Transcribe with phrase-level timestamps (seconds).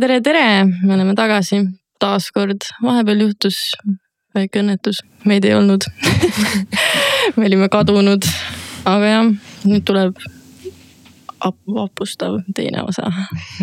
[0.00, 1.62] tere, tere, me oleme tagasi.
[2.00, 3.56] Taas kord, vahepeal juhtus
[4.36, 5.86] väike õnnetus, meid ei olnud.
[7.36, 8.26] Me olime kadunud,
[8.84, 9.30] aga jah,
[9.64, 10.20] nüüd tuleb
[11.74, 13.12] vapustav teine osa.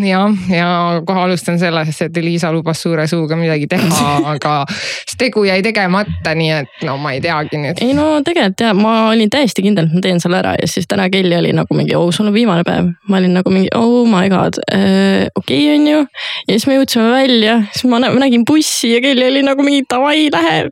[0.05, 0.19] ja,
[0.49, 5.61] ja kohe alustan sellest, et Liisa lubas suure suuga midagi teha, aga see tegu jäi
[5.65, 7.81] tegemata, nii et no ma ei teagi nüüd.
[7.84, 10.89] ei no tegelikult jah, ma olin täiesti kindel, et ma teen selle ära ja siis
[10.89, 12.93] täna Kelly oli nagu mingi, oo sul on viimane päev.
[13.09, 16.05] ma olin nagu mingi oh my god äh,, okei okay, on ju.
[16.48, 20.29] ja siis me jõudsime välja, siis ma nägin bussi ja Kelly oli nagu mingi davai,
[20.34, 20.63] lähe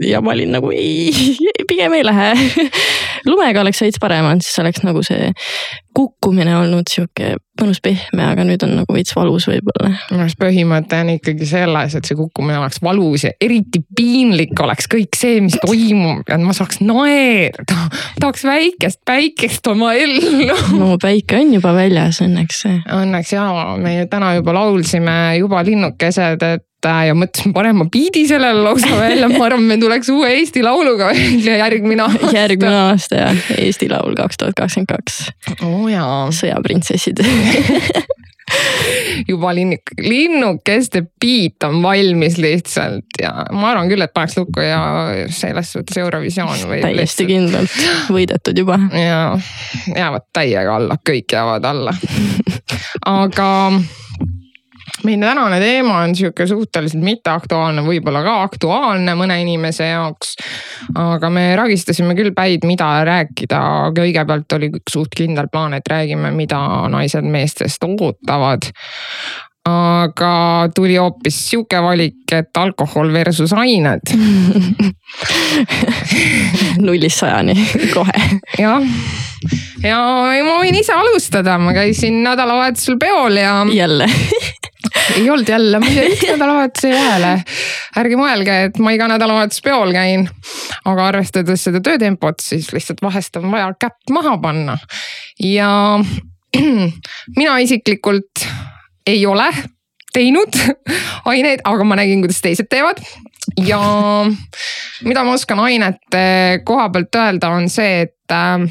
[0.00, 1.10] ja ma olin nagu ei,
[1.68, 2.32] pigem ei lähe.
[3.30, 5.30] lumega oleks veits parem olnud, siis oleks nagu see
[5.94, 9.92] kukkumine olnud sihuke mõnus pehme, aga nüüd on nagu veits valus võib-olla.
[10.10, 14.88] minu arust põhimõte on ikkagi selles, et see kukkumine oleks valus ja eriti piinlik oleks
[14.92, 17.78] kõik see, mis toimub ja ma saaks naerda.
[18.20, 20.56] tahaks väikest päikest oma ellu.
[20.78, 22.66] no päike on juba väljas õnneks.
[22.88, 23.46] Õnneks ja,
[23.78, 29.44] me täna juba laulsime juba linnukesed, et ja mõtlesime panema biidi sellele lausa välja, ma
[29.46, 32.32] arvan, me tuleks uue Eesti Lauluga välja järgmine aasta.
[32.34, 35.20] järgmine aasta jah, Eesti Laul kaks tuhat kakskümmend kaks.
[35.82, 36.24] Oo jaa.
[36.34, 37.22] sõjaprintsessid
[39.28, 44.82] juba linnuk, linnukeste beat on valmis lihtsalt ja ma arvan küll, et paneks lukku ja
[45.32, 46.84] selles suhtes Eurovisioon võib.
[46.84, 47.32] täiesti lihtsalt...
[47.32, 48.78] kindlalt võidetud juba.
[48.96, 49.22] ja
[49.96, 51.96] jäävad täiega alla, kõik jäävad alla
[53.22, 53.48] aga
[55.04, 60.34] meie tänane teema on sihuke suhteliselt mitteaktuaalne, võib-olla ka aktuaalne mõne inimese jaoks.
[60.98, 63.62] aga me ragistasime küll päid, mida rääkida,
[63.96, 66.60] kõigepealt oli suht kindel plaan, et räägime, mida
[66.92, 68.70] naised meestest ootavad
[69.68, 74.10] aga tuli hoopis sihuke valik, et alkohol versus ained
[76.86, 77.54] nullist sajani
[77.92, 78.24] kohe.
[78.58, 78.82] jah,
[79.84, 80.00] ja
[80.48, 83.60] ma võin ise alustada, ma käisin nädalavahetusel peol ja.
[83.70, 84.10] jälle
[85.16, 87.32] ei olnud jälle, ma ei tea, üks nädalavahetus jäi vahele.
[88.02, 90.28] ärge mõelge, et ma iga nädalavahetus peol käin.
[90.84, 94.78] aga arvestades seda töötempot, siis lihtsalt vahest on vaja käpp maha panna.
[95.40, 95.70] ja
[97.40, 98.46] mina isiklikult
[99.06, 99.48] ei ole
[100.12, 100.56] teinud
[101.32, 103.00] aineid, aga ma nägin, kuidas teised teevad.
[103.66, 103.80] ja
[105.04, 108.68] mida ma oskan ainete koha pealt öelda, on see, et äh,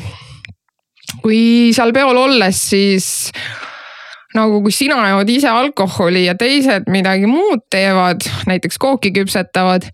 [1.21, 3.31] kui seal peol olles, siis
[4.37, 9.87] nagu kui sina jood ise alkoholi ja teised midagi muud teevad, näiteks kooki küpsetavad,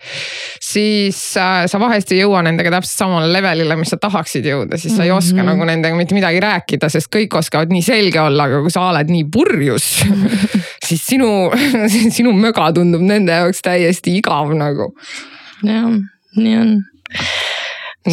[0.64, 4.96] siis äh, sa vahest ei jõua nendega täpselt samale levelile, mis sa tahaksid jõuda, siis
[4.98, 5.52] sa ei oska mm -hmm.
[5.54, 9.10] nagu nendega mitte midagi rääkida, sest kõik oskavad nii selge olla, aga kui sa oled
[9.10, 9.90] nii purjus
[10.88, 11.50] siis sinu,
[12.18, 14.94] sinu möga tundub nende jaoks täiesti igav nagu.
[15.64, 15.92] jah,
[16.38, 16.78] nii on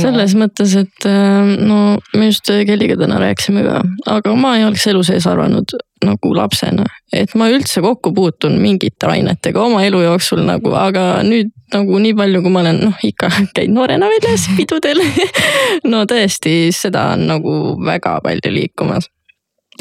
[0.00, 0.44] selles no.
[0.44, 1.81] mõttes, et äh, no
[2.15, 3.81] me just Kelliga täna rääkisime ka,
[4.16, 6.84] aga ma ei oleks elu sees arvanud nagu lapsena,
[7.15, 12.15] et ma üldse kokku puutun mingite ainetega oma elu jooksul nagu, aga nüüd nagu nii
[12.19, 15.00] palju, kui ma olen noh ikka käinud noorena väljas pidudel
[15.93, 19.09] no tõesti, seda on nagu väga palju liikumas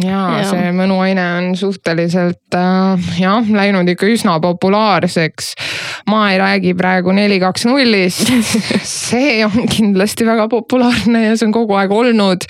[0.01, 5.53] ja, ja see mõnuaine on suhteliselt äh, jah, läinud ikka üsna populaarseks.
[6.09, 8.31] ma ei räägi praegu neli, kaks nullist
[8.87, 12.47] see on kindlasti väga populaarne ja see on kogu aeg olnud.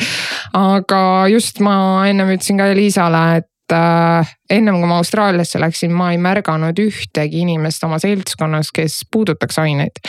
[0.57, 1.75] aga just ma
[2.09, 7.43] ennem ütlesin ka Liisale, et äh, ennem kui ma Austraaliasse läksin, ma ei märganud ühtegi
[7.43, 9.99] inimest oma seltskonnas, kes puudutaks aineid.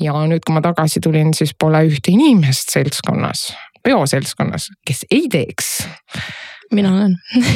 [0.00, 3.50] ja nüüd, kui ma tagasi tulin, siis pole ühte inimest seltskonnas
[3.84, 5.76] peoseltskonnas, kes ei teeks?
[6.76, 7.14] Mina olen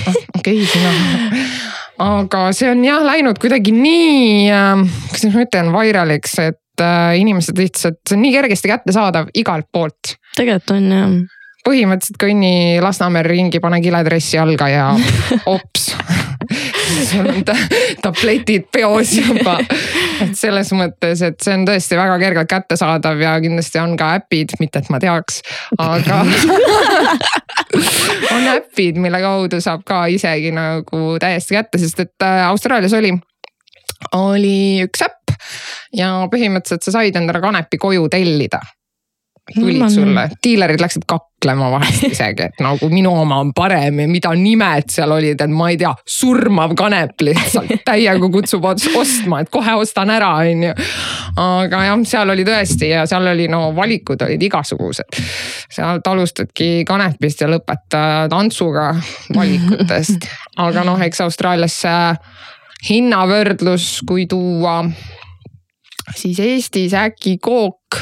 [0.08, 0.92] ah, okei sina.
[2.04, 7.58] aga see on jah läinud kuidagi nii, ähm, kuidas ma ütlen, vairaliks, et äh, inimesed
[7.58, 10.16] lihtsalt, see on nii kergesti kättesaadav igalt poolt.
[10.36, 11.18] tegelikult on jah
[11.68, 14.86] põhimõtteliselt kõnni Lasnamäel ringi, pane kiledressi jalga ja
[15.56, 15.90] ops
[17.04, 17.44] sul on
[18.02, 19.58] tabletid peos juba.
[20.22, 24.56] et selles mõttes, et see on tõesti väga kergelt kättesaadav ja kindlasti on ka äpid,
[24.62, 25.42] mitte et ma teaks,
[25.78, 26.22] aga
[28.34, 33.12] on äpid, mille kaudu saab ka isegi nagu täiesti kätte, sest et äh, Austraalias oli,
[34.16, 34.56] oli
[34.86, 35.36] üks äpp
[35.96, 38.60] ja põhimõtteliselt sa said endale kanepi koju tellida
[39.54, 44.08] tulid no, sulle, diilerid läksid kaklema vahest isegi, et nagu minu oma on parem ja
[44.10, 49.52] mida nimed seal olid, et ma ei tea, surmav kanep lihtsalt täiega kutsub ostma, et
[49.54, 50.74] kohe ostan ära, on ju.
[51.44, 55.22] aga jah, seal oli tõesti ja seal oli no valikud olid igasugused.
[55.70, 58.90] sealt alustadki kanepist ja lõpetad tantsuga
[59.34, 60.28] valikutest,
[60.66, 61.94] aga noh, eks Austraaliasse
[62.88, 64.82] hinnavõrdlus, kui tuua
[66.16, 67.98] siis Eestis äkki kook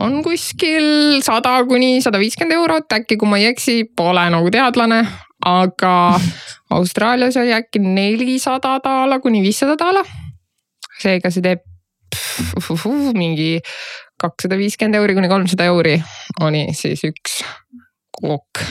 [0.00, 5.04] on kuskil sada kuni sada viiskümmend eurot, äkki kui ma ei eksi, pole nagu teadlane.
[5.44, 6.20] aga
[6.78, 10.04] Austraalias oli äkki nelisada daala kuni viissada daala.
[11.02, 11.64] seega see teeb
[12.12, 12.86] pff,
[13.16, 13.58] mingi
[14.20, 15.96] kakssada viiskümmend euri kuni kolmsada euri
[16.40, 17.40] oli siis üks
[18.12, 18.62] kook,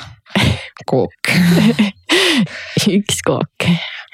[0.88, 1.34] kook
[2.98, 3.68] üks kook.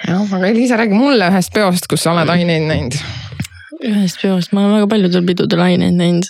[0.08, 2.98] jah, aga Liisa, räägi mulle ühest peost, kus sa oled aineid näinud.
[3.86, 6.30] Ühest peost, ma olen väga paljudel pidudel aineid näinud.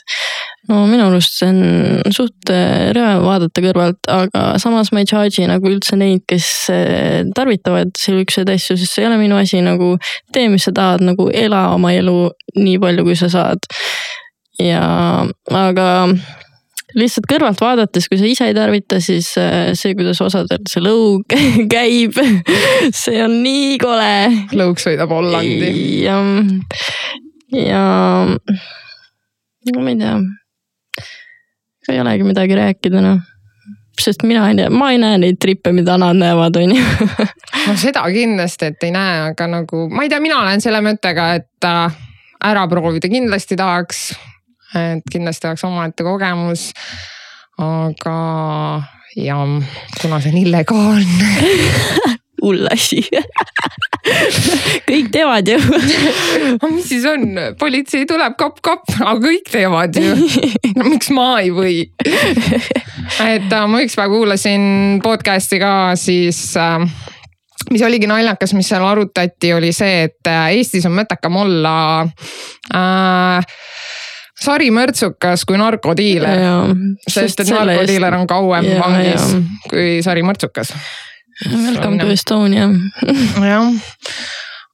[0.67, 5.47] no minu arust see on suht äh, rõve vaadata kõrvalt, aga samas ma ei charge'i
[5.49, 9.95] nagu üldse neid, kes äh, tarvitavad siukseid asju, sest see ei ole minu asi nagu.
[10.35, 12.17] tee, mis sa tahad, nagu ela oma elu
[12.57, 13.63] nii palju, kui sa saad.
[14.59, 14.83] ja,
[15.53, 15.87] aga
[16.97, 21.37] lihtsalt kõrvalt vaadates, kui sa ise ei tarvita, siis äh, see, kuidas osadel see lõug
[21.73, 22.17] käib,
[22.95, 24.11] see on nii kole.
[24.57, 26.03] lõug sõidab Hollandi.
[26.05, 26.19] ja,
[27.53, 27.81] ja
[28.27, 30.19] no ma ei tea.
[31.89, 33.19] ei olegi midagi rääkida noh
[33.97, 36.83] sest mina ei tea, ma ei näe neid trippe, mida nad näevad, on ju.
[37.67, 41.31] no seda kindlasti, et ei näe, aga nagu ma ei tea, mina olen selle mõttega,
[41.39, 41.97] et äh,
[42.45, 44.11] ära proovida kindlasti tahaks
[44.75, 46.71] et kindlasti oleks omaette kogemus.
[47.57, 48.17] aga
[49.17, 49.37] ja
[50.01, 51.29] kuna see on illegaalne
[52.47, 53.03] hull asi
[54.89, 55.57] kõik teevad ju
[56.53, 57.27] aga mis siis on,
[57.59, 60.15] politsei tuleb kapp-kapp, aga kõik teevad ju.
[60.77, 61.77] no miks ma ei või?
[63.35, 64.63] et äh, ma ükspäev kuulasin
[65.03, 66.79] podcast'i ka siis äh,
[67.71, 71.75] mis oligi naljakas, mis seal arutati, oli see, et äh, Eestis on mõttekam olla
[72.75, 73.57] äh,
[74.37, 76.43] sarimõrtsukas kui narkodiiler.
[77.09, 79.31] sest et narkodiiler on kauem vangis
[79.69, 80.73] kui sarimõrtsukas.
[81.45, 82.69] Welcome to Estonia.
[83.51, 83.69] Jah.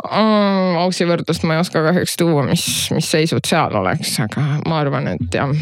[0.03, 4.81] Mm, auksi võrdlust ma ei oska kahjuks tuua, mis, mis seisud seal oleks, aga ma
[4.81, 5.53] arvan, et jah.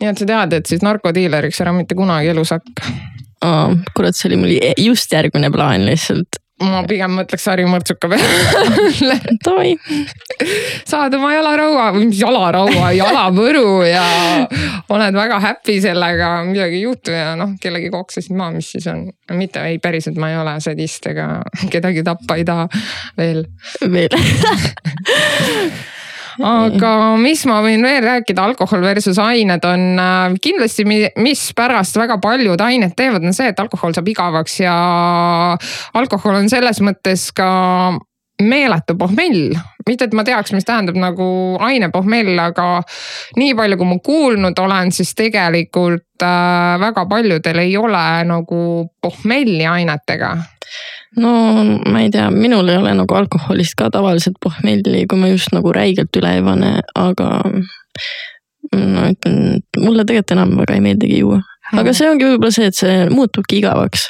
[0.00, 2.90] nii et sa tead, et siis narkodiileriks ära mitte kunagi elus hakka
[3.94, 9.72] kurat, see oli mul just järgmine plaan lihtsalt ma pigem mõtleks harimõrtsuka peale Davai.
[10.86, 14.04] saad oma jalaraua või mis jalaraua, jalavõru ja
[14.94, 19.08] oled väga happy sellega, midagi ei juhtu ja noh, kellegi koksasid maha, mis siis on.
[19.34, 21.26] mitte, ei päriselt ma ei ole sadist ega
[21.72, 22.68] kedagi tappa ei taha
[23.18, 23.44] veel.
[23.90, 24.14] veel
[26.42, 26.92] aga
[27.26, 30.86] mis ma võin veel rääkida, alkohol versus ained on äh, kindlasti,
[31.20, 34.74] mispärast väga paljud ained teevad, on see, et alkohol saab igavaks ja
[36.00, 37.50] alkohol on selles mõttes ka
[38.42, 39.54] meeletu pohmell,
[39.86, 41.26] mitte et ma teaks, mis tähendab nagu
[41.62, 42.66] ainepohmell, aga
[43.38, 48.64] nii palju, kui ma kuulnud olen, siis tegelikult äh, väga paljudel ei ole nagu
[49.02, 50.34] pohmelli ainetega
[51.16, 51.32] no
[51.86, 55.72] ma ei tea, minul ei ole nagu alkoholist ka tavaliselt pohmelli, kui ma just nagu
[55.74, 57.28] räigelt üle ei pane, aga
[58.74, 61.40] no ütlen, mulle tegelikult enam väga ei meeldigi juua.
[61.74, 64.08] aga see ongi võib-olla see, et see muutubki igavaks.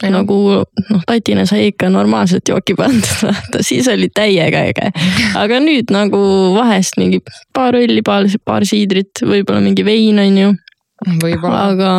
[0.00, 4.90] nagu noh, tatina sai ikka normaalset jooki pandud, vaata siis oli täiega äge.
[5.36, 6.20] aga nüüd nagu
[6.56, 7.20] vahest mingi
[7.56, 10.54] paar õlli, paar, paar siidrit, võib-olla mingi vein on ju.
[11.52, 11.90] aga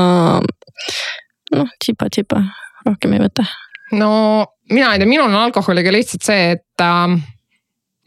[1.51, 2.41] noh, tšipa-tšipa,
[2.87, 3.45] rohkem ei võta
[3.91, 4.11] no
[4.71, 7.17] mina ei tea, minul on alkoholiga lihtsalt see, et äh,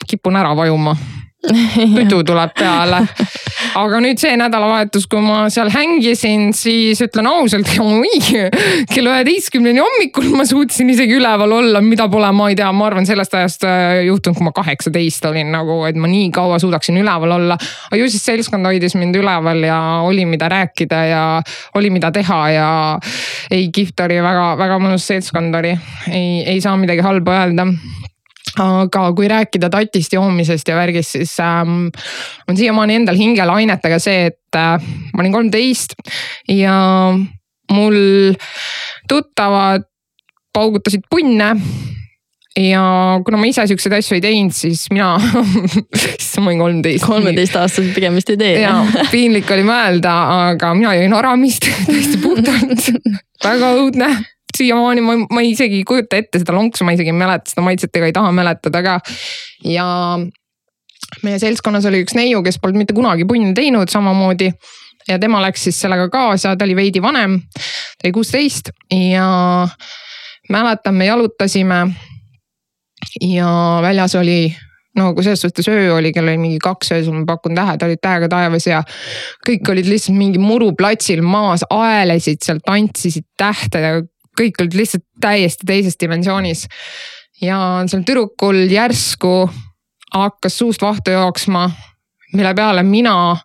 [0.08, 0.96] kipun ära vajuma
[1.96, 3.00] pidu tuleb peale.
[3.78, 8.20] aga nüüd see nädalavahetus, kui ma seal hängisin, siis ütlen ausalt, oi
[8.90, 13.08] kella üheteistkümneni hommikul ma suutsin isegi üleval olla, mida pole, ma ei tea, ma arvan,
[13.08, 17.36] sellest ajast äh, juhtunud, kui ma kaheksateist olin nagu, et ma nii kaua suudaksin üleval
[17.38, 17.58] olla.
[17.90, 21.24] aga ju siis seltskond hoidis mind üleval ja oli, mida rääkida ja
[21.74, 22.70] oli, mida teha ja
[23.50, 25.76] ei, kihvt oli väga-väga mõnus seltskond oli,
[26.10, 27.68] ei, ei saa midagi halba öelda
[28.62, 31.88] aga kui rääkida tatist joomisest ja värgist, siis ähm,
[32.48, 35.96] on siiamaani endal hingel ainetega see, et äh, ma olin kolmteist
[36.50, 36.76] ja
[37.72, 37.98] mul
[39.10, 39.88] tuttavad
[40.54, 41.54] paugutasid punne
[42.54, 42.82] ja
[43.26, 45.16] kuna ma ise siukseid asju ei teinud, siis mina
[45.98, 47.06] siis ma olin kolmteist.
[47.06, 48.60] kolmeteistaastased pigem vist ei tee.
[48.62, 48.76] ja
[49.10, 50.14] piinlik oli mõelda,
[50.52, 52.92] aga mina jõin aramist täiesti puhtalt
[53.48, 54.12] väga õudne
[54.58, 57.96] siiamaani ma, ma isegi ei kujuta ette seda lonksu, ma isegi ei mäleta seda maitset
[58.00, 58.96] ega ei taha mäletada ka.
[59.68, 59.86] ja
[61.24, 64.50] meie seltskonnas oli üks neiu, kes polnud mitte kunagi punni teinud samamoodi.
[65.08, 69.28] ja tema läks siis sellega kaasa, ta oli veidi vanem, ta oli kuusteist ja
[70.50, 71.86] mäletan, me jalutasime.
[73.20, 73.48] ja
[73.82, 74.54] väljas oli
[74.98, 78.00] no kui selles suhtes öö oli, kell oli mingi kaks öösel, ma pakun tähed olid
[78.02, 78.82] täiega taevas ja
[79.46, 84.04] kõik olid lihtsalt mingi muruplatsil maas, aelesid seal, tantsisid tähtedega,
[84.40, 86.66] kõik olid lihtsalt täiesti teises dimensioonis.
[87.42, 89.50] ja seal tüdrukul järsku
[90.14, 91.70] hakkas suust vahtu jooksma
[92.34, 93.36] mille peale mina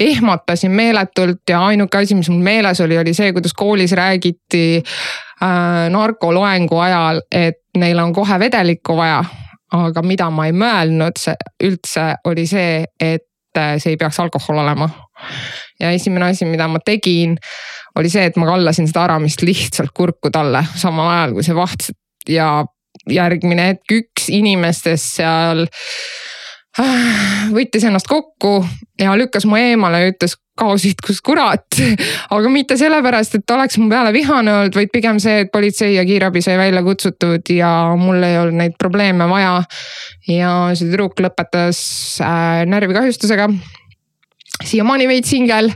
[0.00, 4.82] ehmatasin meeletult ja ainuke asi, mis mul meeles oli, oli see, kuidas koolis räägiti
[5.42, 9.24] äh, narkoloengu ajal, et neil on kohe vedelikku vaja.
[9.70, 11.20] aga mida ma ei mõelnud
[11.62, 14.88] üldse oli see, et äh, see ei peaks alkohol olema.
[15.80, 17.36] ja esimene asi, mida ma tegin,
[17.98, 21.94] oli see, et ma kallasin seda aramist lihtsalt kurku talle, samal ajal kui see vahtis
[22.28, 22.50] ja
[23.10, 25.66] järgmine hetk üks inimestest seal
[27.50, 28.60] võttis ennast kokku
[29.00, 31.78] ja lükkas mu eemale ja ütles kao siit, kus kurat.
[32.34, 35.94] aga mitte sellepärast, et ta oleks mu peale vihane olnud, vaid pigem see, et politsei
[35.96, 39.60] ja kiirabi sai välja kutsutud ja mul ei olnud neid probleeme vaja.
[40.28, 41.80] ja see tüdruk lõpetas
[42.24, 43.48] äh, närvikahjustusega.
[44.60, 45.72] siiamaani veits hingel,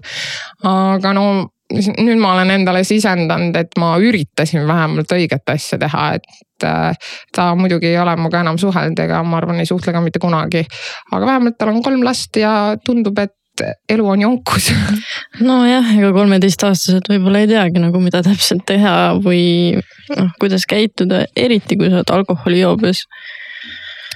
[0.69, 1.27] aga no
[1.73, 7.47] nüüd ma olen endale sisendanud, et ma üritasin vähemalt õiget asja teha, et äh, ta
[7.59, 10.65] muidugi ei ole minuga enam suhelnud ega ma arvan, ei suhtle ka mitte kunagi.
[11.13, 14.73] aga vähemalt tal on kolm last ja tundub, et elu on jonkus.
[15.49, 19.79] nojah, ega kolmeteistaastased võib-olla ei teagi nagu, mida täpselt teha või
[20.13, 23.07] noh, kuidas käituda, eriti kui sa oled alkoholijoobes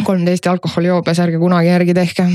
[0.04, 2.26] kolmteist ja alkoholijoobes, ärge kunagi järgi tehke.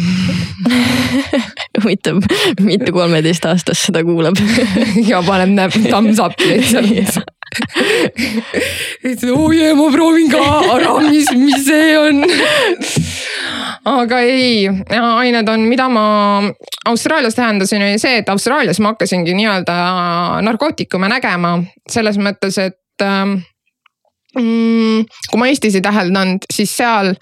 [1.84, 2.20] Huvitav,
[2.62, 4.40] mitu kolmeteistaastast seda kuulab?
[5.10, 7.22] Ja paneb näeb thumbs up lihtsalt.
[9.10, 10.42] Ütles, oi ma proovin ka,
[10.74, 12.24] aga mis, mis see on.
[13.90, 16.06] Aga ei, ained on, mida ma
[16.90, 19.76] Austraalias tähendasin, oli see, et Austraalias ma hakkasingi nii-öelda
[20.46, 21.58] narkootikume nägema.
[21.92, 23.42] Selles mõttes, et ähm,
[24.38, 27.14] mm, kui ma Eestis ei täheldanud, siis seal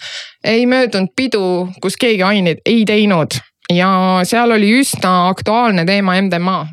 [0.44, 3.38] ei möödunud pidu, kus keegi aineid ei teinud
[3.72, 3.88] ja
[4.28, 6.66] seal oli üsna aktuaalne teema MDMA.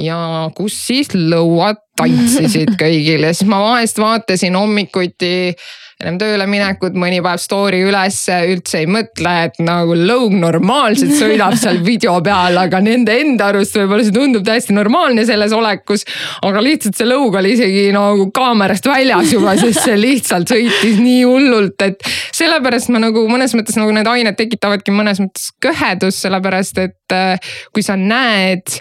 [0.00, 0.18] ja
[0.56, 5.52] kus siis lõuad tantsisid kõigil ja siis ma vahest vaatasin hommikuti
[6.00, 11.56] ennem tööle minekut, mõni päev story ülesse, üldse ei mõtle, et nagu lõug normaalselt sõidab
[11.60, 16.06] seal video peal, aga nende enda arust võib-olla see tundub täiesti normaalne selles olekus.
[16.46, 21.26] aga lihtsalt see lõug oli isegi nagu kaamerast väljas juba, sest see lihtsalt sõitis nii
[21.28, 22.00] hullult, et
[22.36, 27.52] sellepärast ma nagu mõnes mõttes nagu need ained tekitavadki mõnes mõttes kõhedust, sellepärast et äh,
[27.74, 28.80] kui sa näed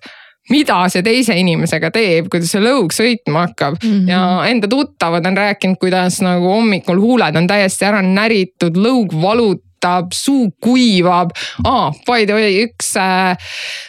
[0.50, 4.10] mida see teise inimesega teeb, kuidas see lõug sõitma hakkab mm -hmm.
[4.10, 10.14] ja enda tuttavad on rääkinud, kuidas nagu hommikul huuled on täiesti ära näritud, lõug valutab
[10.14, 11.94] suu kuivab ah,.
[12.06, 13.38] by the way, üks äh,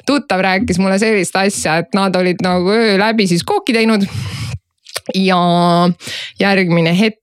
[0.06, 4.06] tuttav rääkis mulle sellist asja, et nad olid nagu öö läbi siis kooki teinud.
[5.14, 5.40] ja
[6.38, 7.19] järgmine hetk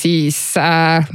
[0.00, 1.06] siis äh,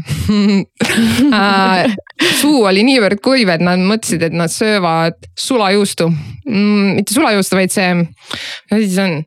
[1.41, 1.95] äh,
[2.39, 6.97] suu oli niivõrd kuiv, et nad mõtlesid, et nad söövad sulajuustu mm,.
[6.99, 9.23] mitte sulajuustu, vaid see, mis asi see on?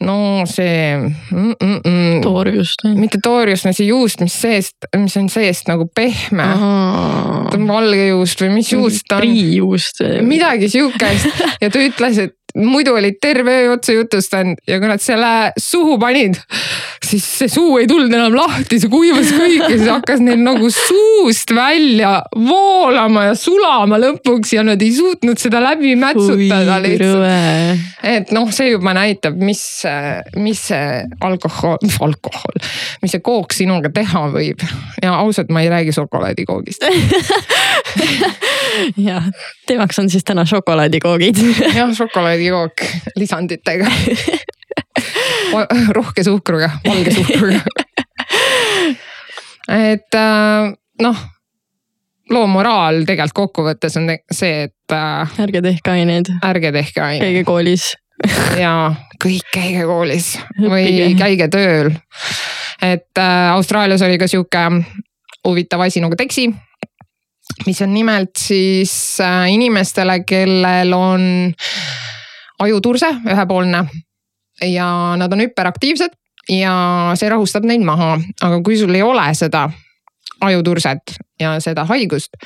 [0.00, 1.54] no see mm,.
[1.62, 2.20] Mm, mm.
[2.24, 2.84] toorjuust.
[2.96, 6.48] mitte toorjuust, vaid see juust, mis seest, mis on seest nagu pehme.
[7.56, 9.24] valge juust või mis juust ta on?
[9.24, 10.04] priijuust.
[10.26, 15.02] midagi sihukest ja ta ütles, et muidu olid terve öö otsa jutustanud ja kui nad
[15.02, 16.38] selle suhu panid,
[17.04, 20.70] siis see suu ei tulnud enam lahti, see kuivas kõik ja siis hakkas neil nagu
[20.72, 27.84] suust välja voolama ja sulama lõpuks ja nad ei suutnud seda läbi mätsutada lihtsalt.
[28.16, 29.62] et noh, see juba näitab, mis,
[30.40, 32.60] mis see alkohol, alkohol,
[33.02, 34.62] mis see kook sinuga teha võib.
[35.02, 36.86] Ja ausalt, ma ei räägi šokolaadikoogist
[39.08, 39.24] jah,
[39.66, 41.40] teemaks on siis täna šokolaadikoogid
[41.78, 42.84] jah, šokolaadikook
[43.16, 43.90] lisanditega
[45.96, 47.60] rohke suhkruga, valge suhkruga
[49.68, 50.72] et äh,
[51.02, 51.22] noh,
[52.30, 55.38] loo moraal tegelikult kokkuvõttes on see, et äh,.
[55.46, 56.30] ärge tehke aineid.
[56.44, 57.24] ärge tehke aineid.
[57.26, 57.94] käige koolis
[58.60, 61.92] ja kõik käige koolis või käige tööl.
[62.82, 64.68] et äh, Austraalias oli ka sihuke
[65.46, 66.48] huvitav asi nagu Texi
[67.66, 71.24] mis on nimelt siis äh, inimestele, kellel on
[72.58, 73.84] ajuturse ühepoolne
[74.64, 74.88] ja
[75.18, 76.14] nad on hüperaktiivsed
[76.52, 76.76] ja
[77.18, 79.66] see rahustab neid maha, aga kui sul ei ole seda
[80.46, 82.36] ajuturset ja seda haigust,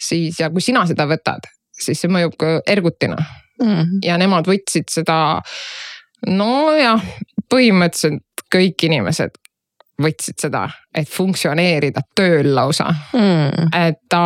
[0.00, 3.18] siis ja kui sina seda võtad, siis see mõjub ka ergutina.
[3.58, 3.98] Mm..
[4.06, 5.40] ja nemad võtsid seda
[6.30, 7.02] nojah,
[7.50, 9.34] põhimõtteliselt kõik inimesed,
[10.02, 10.62] võtsid seda,
[10.94, 13.70] et funktsioneerida tööl lausa mm..
[13.74, 14.22] et ta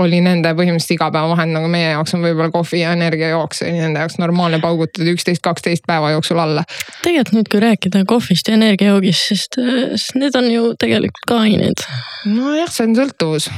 [0.00, 4.18] oli nende põhimõtteliselt igapäevavahend, nagu meie jaoks on võib-olla kohvi ja energiajooks, oli nende jaoks
[4.22, 6.66] normaalne paugutada üksteist, kaksteist päeva jooksul alla.
[7.04, 11.86] tegelikult nüüd, kui rääkida kohvist ja energiajoogist, sest, need on ju tegelikult ka ained.
[12.26, 13.50] nojah, see on sõltuvus.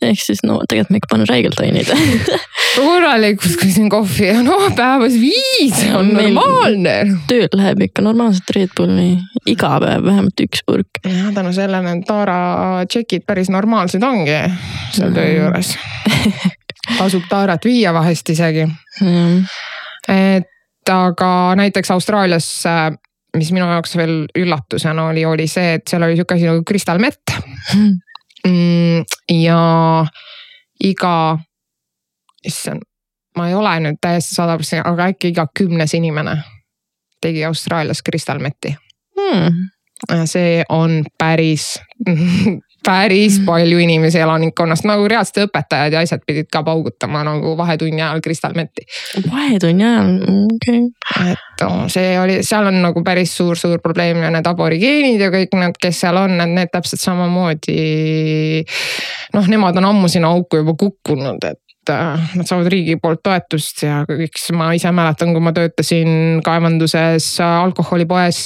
[0.00, 1.90] Jah ehk siis no tegelikult ma ikka panen räigelt aineid
[2.76, 6.96] korralikult kõsin kohvi ja no päevas viis on Meil- normaalne.
[7.30, 9.10] tööl läheb ikka normaalselt Red Bulli
[9.50, 11.02] iga päev vähemalt üks purk.
[11.04, 14.38] ja tänu sellele need Taara tšekid päris normaalsed ongi
[14.94, 15.74] seal töö juures.
[16.98, 18.66] tasub Taarat viia vahest isegi.
[20.08, 21.30] et aga
[21.60, 22.46] näiteks Austraalias,
[23.36, 27.36] mis minu jaoks veel üllatusena oli, oli see, et seal oli sihuke asi nagu kristallmett
[27.76, 27.98] mm,.
[29.32, 29.62] Ja
[30.84, 31.38] iga,
[32.44, 32.82] issand,
[33.36, 36.38] ma ei ole nüüd täiesti sada protsenti, aga äkki iga kümnes inimene
[37.20, 38.76] tegi Austraalias kristallmetti
[39.20, 39.52] Hmm.
[40.08, 41.80] ja see on päris,
[42.84, 48.22] päris palju inimesi elanikkonnast nagu reaalselt õpetajad ja asjad pidid ka paugutama nagu vahetunni ajal
[48.24, 48.86] kristallmetti.
[49.30, 50.12] vahetunni ajal,
[50.56, 51.32] okei okay..
[51.32, 55.80] et see oli, seal on nagu päris suur-suur probleem ja need aborigeenid ja kõik need,
[55.80, 57.80] kes seal on, et need täpselt samamoodi.
[59.36, 64.02] noh, nemad on ammu sinna auku juba kukkunud, et nad saavad riigi poolt toetust ja
[64.10, 68.40] üks, ma ise mäletan, kui ma töötasin kaevanduses äh, alkoholipoes.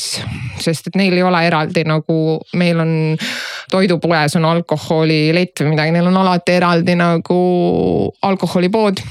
[0.62, 2.18] sest et neil ei ole eraldi nagu
[2.54, 2.92] meil on
[3.72, 7.40] toidupoes on alkoholilett või midagi, neil on alati eraldi nagu
[8.22, 9.02] alkoholipood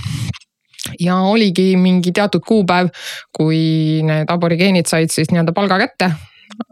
[0.99, 2.91] ja oligi mingi teatud kuupäev,
[3.35, 6.11] kui need aborigeenid said siis nii-öelda palga kätte.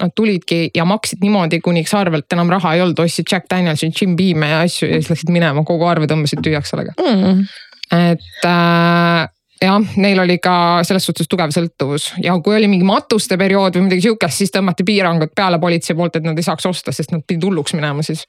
[0.01, 4.15] Nad tulidki ja maksid niimoodi, kuniks arvelt enam raha ei olnud, ostsid Jack Danielsi, Jim
[4.17, 6.93] Beam'e ja asju ja siis läksid minema, kogu arve tõmbasid tühjaks sellega.
[7.01, 7.45] Mm.
[7.91, 9.29] et äh,
[9.61, 10.55] jah, neil oli ka
[10.87, 14.85] selles suhtes tugev sõltuvus ja kui oli mingi matuste periood või midagi sihukest, siis tõmmati
[14.87, 18.25] piirangud peale politsei poolt, et nad ei saaks osta, sest nad pidid hulluks minema siis.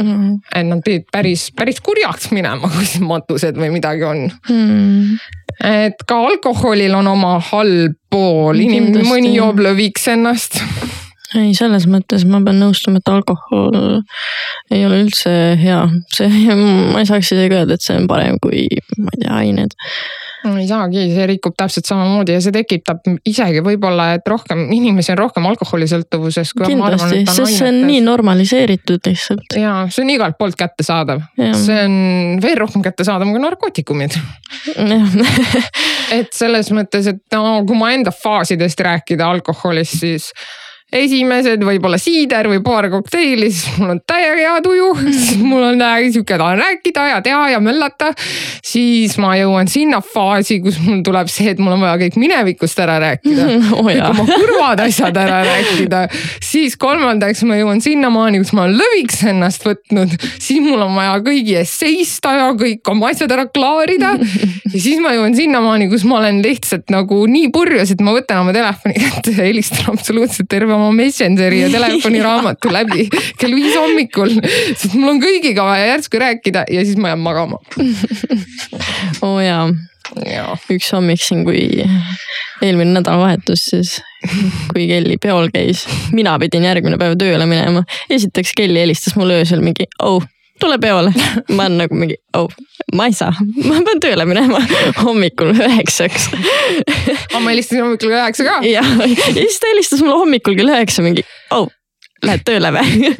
[0.00, 0.36] Mm.
[0.52, 5.18] et nad pidid päris, päris kurjaks minema, kui matused või midagi on Mm.
[5.64, 10.60] Et ka alkoholil on oma halb pool, inimene, mõni joob lõviks ennast.
[11.36, 14.02] ei, selles mõttes ma pean nõustuma, et alkohol
[14.72, 15.82] ei ole üldse hea,
[16.14, 18.66] see, ma ei saaks isegi öelda, et see on parem kui,
[18.98, 19.76] ma ei tea, ained.
[20.60, 25.20] Ei saagi, see rikub täpselt samamoodi ja see tekitab isegi võib-olla, et rohkem inimesi on
[25.24, 26.52] rohkem alkoholisõltuvuses.
[26.58, 29.58] kindlasti, sest see on nii normaliseeritud lihtsalt.
[29.60, 31.96] ja see on igalt poolt kättesaadav, see on
[32.42, 34.18] veel rohkem kättesaadav kui narkootikumid.
[36.18, 40.30] et selles mõttes, et no kui ma enda faasidest rääkida alkoholist, siis
[40.94, 45.80] esimesed võib-olla siider või paar kokteili, siis mul on täiega hea tuju, siis mul on
[45.80, 48.12] täiega sihuke, tahan rääkida ja teha ja möllata.
[48.62, 52.78] siis ma jõuan sinna faasi, kus mul tuleb see, et mul on vaja kõik minevikust
[52.82, 56.04] ära rääkida oo kõik jaa, oma kurvad asjad ära rääkida.
[56.44, 61.18] siis kolmandaks ma jõuan sinnamaani, kus ma olen lõviks ennast võtnud, siis mul on vaja
[61.26, 64.14] kõigi ees seista ja kõik oma asjad ära klaarida.
[64.72, 68.44] ja siis ma jõuan sinnamaani, kus ma olen lihtsalt nagu nii purjus, et ma võtan
[68.44, 73.08] oma telefoni kätte ja helistan absoluutselt terve oma Messengeri ja telefoniraamatu läbi
[73.40, 74.36] kell viis hommikul.
[74.74, 77.60] sest mul on kõigiga vaja järsku rääkida ja siis ma jään magama.
[79.26, 79.66] oo jaa,
[80.26, 81.66] ja üks hommik siin, kui
[82.62, 83.96] eelmine nädalavahetus siis,
[84.72, 85.84] kui Kelly peol käis,
[86.16, 87.84] mina pidin järgmine päev tööle minema.
[88.10, 90.24] esiteks Kelly helistas mulle öösel mingi, oh,
[90.60, 91.12] tule peole.
[91.56, 92.50] ma olen nagu mingi, oh,
[92.96, 93.32] ma ei saa,
[93.66, 94.60] ma pean tööle minema
[95.04, 96.30] hommikul üheksaks.
[96.32, 98.60] aga ma helistasin hommikul kell üheksa ka.
[98.66, 101.68] ja, ja siis ta helistas mulle hommikul kell üheksa mingi, oh,
[102.24, 103.10] lähed tööle või?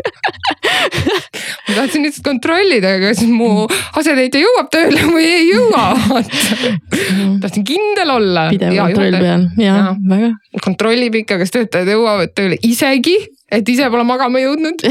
[1.66, 3.66] ma tahtsin lihtsalt kontrollida, kas mu
[3.98, 5.86] asetäitja jõuab tööle või ei jõua.
[7.42, 8.48] tahtsin kindel olla.
[8.54, 10.32] pidev kontroll peal, Jaa., väga.
[10.64, 13.18] kontrollib ikka, kas töötajad jõuavad tööle isegi,
[13.52, 14.86] et ise pole magama jõudnud.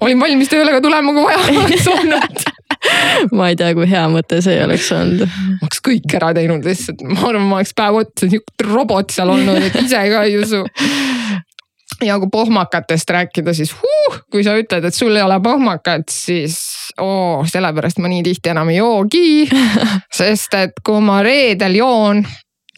[0.00, 2.42] olin valmis tööle ka tulema, kui vaja oleks olnud.
[3.36, 5.26] ma ei tea, kui hea mõte see oleks olnud.
[5.26, 9.32] ma oleks kõik ära teinud lihtsalt, ma arvan, ma oleks päev otsa nihuke robot seal
[9.34, 10.64] olnud, et ise ka ei usu
[12.04, 16.56] ja kui pohmakatest rääkida, siis huh, kui sa ütled, et sul ei ole pohmakat, siis
[17.00, 19.48] oo, sellepärast ma nii tihti enam ei joogi.
[20.20, 22.24] sest et kui ma reedel joon,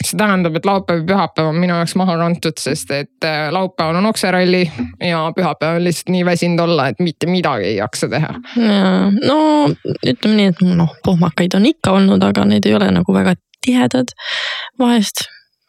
[0.07, 4.01] see tähendab, et laupäev ja pühapäev on minu jaoks maha kantud, sest et äh, laupäeval
[4.01, 4.63] on okseralli
[5.09, 8.35] ja pühapäev on lihtsalt nii väsinud olla, et mitte midagi ei jaksa teha.
[8.57, 9.39] jaa, no
[10.07, 14.15] ütleme nii, et noh, pohmakaid on ikka olnud, aga need ei ole nagu väga tihedad.
[14.79, 15.27] vahest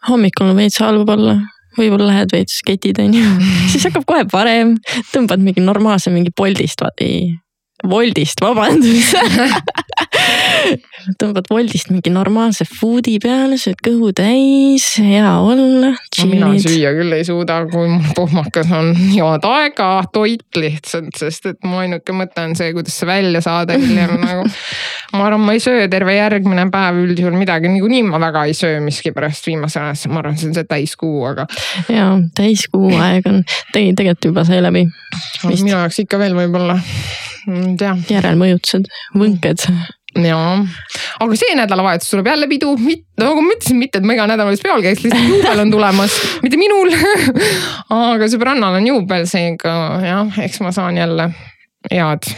[0.09, 1.37] hommikul on veits halb olla,
[1.77, 3.29] võib-olla lähed veits ketid onju,
[3.71, 4.77] siis hakkab kohe parem,
[5.13, 7.33] tõmbad mingi normaalse mingi Boltist, ei,
[7.83, 9.17] Woldist, vabandust.
[11.21, 15.93] tõmbad Woldist mingi normaalse food'i peale, sööd kõhu täis, hea olla.
[16.29, 21.59] mina süüa küll ei suuda, kui mul pohmakas on jood aega, toit lihtsalt, sest et
[21.67, 24.45] mu ainuke mõte on see, kuidas see välja saada hiljem nagu.
[25.17, 28.79] ma arvan, ma ei söö terve järgmine päev üldjuhul midagi, niikuinii ma väga ei söö
[28.83, 31.47] miskipärast viimasel ajal, ma arvan, see on see täiskuu, aga.
[31.91, 33.43] ja täiskuu aeg on,
[33.75, 34.87] tegi tegelikult juba sai läbi.
[35.49, 36.79] minu jaoks ikka veel võib-olla,
[37.49, 37.97] ei tea.
[38.09, 39.67] järelmõjutused, võnked
[40.21, 40.57] jaa,
[41.23, 42.73] aga see nädalavahetus tuleb jälle pidu,
[43.19, 46.59] nagu ma ütlesin, mitte et ma iga nädal peol käiks, lihtsalt juubel on tulemas, mitte
[46.59, 46.93] minul.
[48.13, 49.73] Aga sõbrannal on juubel, seega
[50.03, 51.29] jah, eks ma saan jälle
[51.91, 52.29] head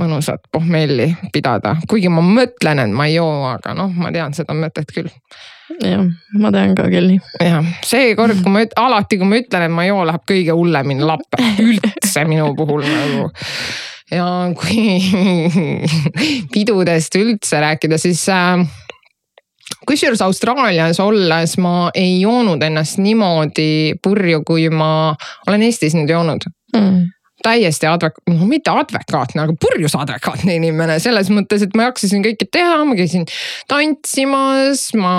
[0.00, 4.56] mõnusat pohmelli pidada, kuigi ma mõtlen, et ma ei joo, aga noh, ma tean seda
[4.56, 5.10] mõtet küll.
[5.84, 6.06] jah,
[6.40, 9.92] ma tean ka küll jah, seekord, kui ma, alati kui ma ütlen, et ma ei
[9.92, 13.30] joo, läheb kõige hullemini lappe, üldse minu puhul nagu
[14.10, 14.26] ja
[14.58, 14.98] kui
[16.54, 18.64] pidudest üldse rääkida, siis äh,
[19.86, 25.14] kusjuures Austraalias olles ma ei joonud ennast niimoodi purju, kui ma
[25.46, 26.46] olen Eestis nüüd joonud.
[26.76, 27.08] Mm
[27.44, 32.48] täiesti advek-, no mitte advekaatne, aga purjus advekaatne inimene selles mõttes, et ma jaksasin kõike
[32.52, 33.26] teha, ma käisin
[33.70, 35.14] tantsimas, ma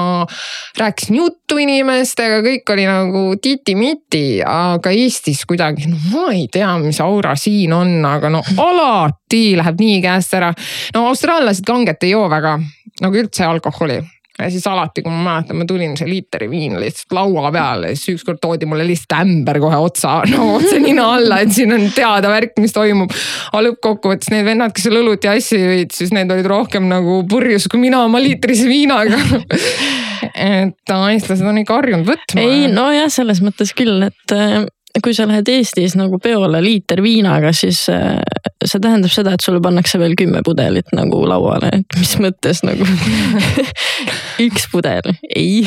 [0.79, 7.01] rääkisin juttu inimestega, kõik oli nagu titi-miti, aga Eestis kuidagi, no ma ei tea, mis
[7.03, 10.53] aura siin on, aga no alati läheb nii käest ära.
[10.95, 12.57] no austraallased kanget ei joo väga,
[13.01, 14.01] nagu üldse alkoholi
[14.41, 18.17] ja siis alati, kui ma mäletan, ma tulin see liitri viin lihtsalt laua peale siis
[18.17, 22.31] ükskord toodi mulle lihtsalt ämber kohe otsa, no otse nina alla, et siin on teada
[22.31, 23.13] värk, mis toimub.
[23.51, 27.21] aga lõppkokkuvõttes need vennad, kes seal õlut ja asja jõid, siis need olid rohkem nagu
[27.29, 29.19] purjus kui mina oma liitrise viinaga
[30.31, 32.43] et eestlased on ikka harjunud võtma.
[32.43, 34.37] ei nojah, selles mõttes küll, et
[35.03, 38.19] kui sa lähed Eestis nagu peole liiter viinaga, siis äh,
[38.65, 42.85] see tähendab seda, et sulle pannakse veel kümme pudelit nagu lauale, et mis mõttes nagu
[44.45, 45.61] üks pudel, ei.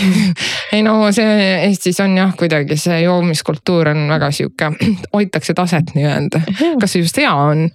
[0.74, 4.70] ei no see Eestis on jah, kuidagi see joomiskultuur on väga sihuke,
[5.14, 6.42] hoitakse taset nii-öelda,
[6.80, 7.68] kas see just hea on.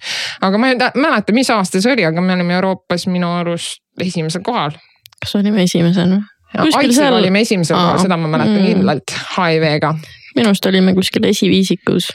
[0.46, 4.46] aga ma ei mäleta, mis aasta see oli, aga me olime Euroopas minu arust esimesel
[4.46, 4.78] kohal.
[5.20, 6.24] kas olime esimesena?
[6.60, 7.14] Aitsel seal...
[7.14, 8.72] olime esimesel kohal, seda ma mäletan mm.
[8.72, 9.94] kindlalt HIV-ga
[10.36, 12.10] minu arust olime kuskil esiviisikus.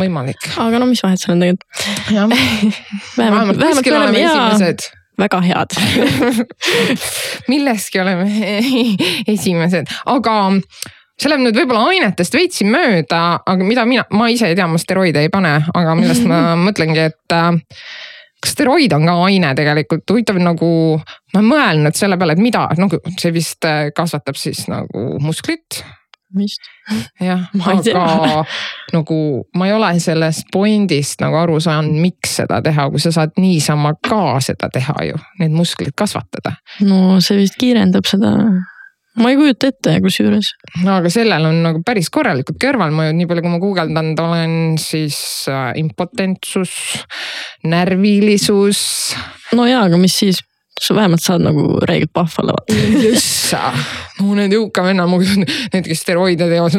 [0.00, 0.50] Võimalik.
[0.60, 1.86] aga no mis vahet seal on tegelikult.
[3.20, 5.76] vähemalt, vähemalt me oleme esimesed väga head
[7.52, 8.26] milleski oleme
[9.34, 10.34] esimesed, aga
[11.14, 14.80] see läheb nüüd võib-olla ainetest veitsi mööda, aga mida mina, ma ise ei tea, ma
[14.82, 17.52] steroide ei pane, aga millest ma mõtlengi, et äh,
[18.42, 22.66] kas steroid on ka aine tegelikult, huvitav nagu, ma olen mõelnud selle peale, et mida,
[22.80, 25.84] nagu see vist äh, kasvatab siis nagu musklit
[26.34, 26.73] vist.
[27.28, 28.44] jah, aga
[28.94, 29.18] nagu
[29.56, 33.94] ma ei ole sellest point'ist nagu aru saanud, miks seda teha, kui sa saad niisama
[34.04, 36.56] ka seda teha ju, need musklid kasvatada.
[36.84, 38.34] no see vist kiirendab seda
[39.20, 40.50] ma ei kujuta ette kusjuures.
[40.82, 45.18] no aga sellel on nagu päris korralikud kõrvalmõjud, nii palju kui ma guugeldanud olen, siis
[45.50, 46.74] äh, impotentsus,
[47.70, 48.80] närvilisus.
[49.54, 50.42] no jaa, aga mis siis?
[50.82, 52.74] Sa vähemalt saad nagu räigelt pahvala vaata.
[53.04, 53.60] jõssa,
[54.20, 56.74] no need jõuka vennad, need, kes steroide teevad,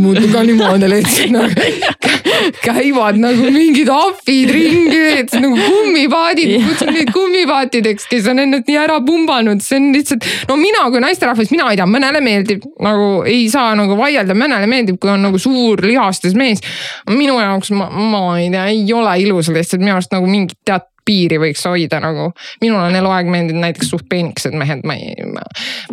[0.00, 2.16] muudkui ka niimoodi lihtsalt nagu
[2.64, 8.80] käivad nagu mingid ahvid ringi, et nagu kummipaadid, kutsun neid kummipaatideks, kes on ennast nii
[8.80, 10.26] ära pumbanud, see on lihtsalt.
[10.48, 14.68] no mina kui naisterahvas, mina ei tea, mõnele meeldib nagu ei saa nagu vaielda, mõnele
[14.70, 16.64] meeldib, kui on nagu suur lihastes mees.
[17.12, 20.88] minu jaoks ma, ma ei tea, ei ole ilus lihtsalt minu arust nagu mingit tead
[21.06, 22.30] piiri võiks hoida nagu.
[22.62, 25.14] minul on eluaeg meeldinud näiteks suht peenikesed mehed, ma ei,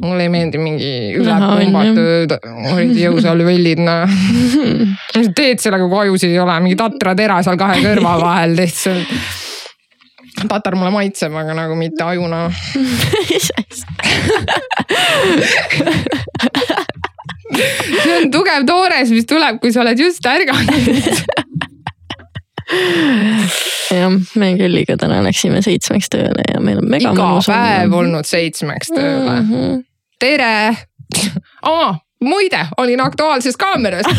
[0.01, 2.35] mulle ei meeldi mingi ülepumbatud
[2.97, 4.09] jõusaalvellid noh.
[5.17, 9.09] mis teed sellega, kui ajusid ei ole, mingi tatratera seal kahe kõrva vahel lihtsalt
[10.49, 12.49] tatar mulle maitseb, aga nagu mitte ajuna
[18.03, 21.72] see on tugev toores, mis tuleb, kui sa oled just ärganud
[23.93, 27.49] jah, me Kelliga täna läksime seitsmeks tööle ja meil on mega iga mõnus.
[27.49, 29.51] iga päev olnud seitsmeks tööle mm.
[29.51, 29.83] -hmm.
[30.19, 30.53] tere
[31.69, 34.07] oh, muide, olin Aktuaalses Kaameras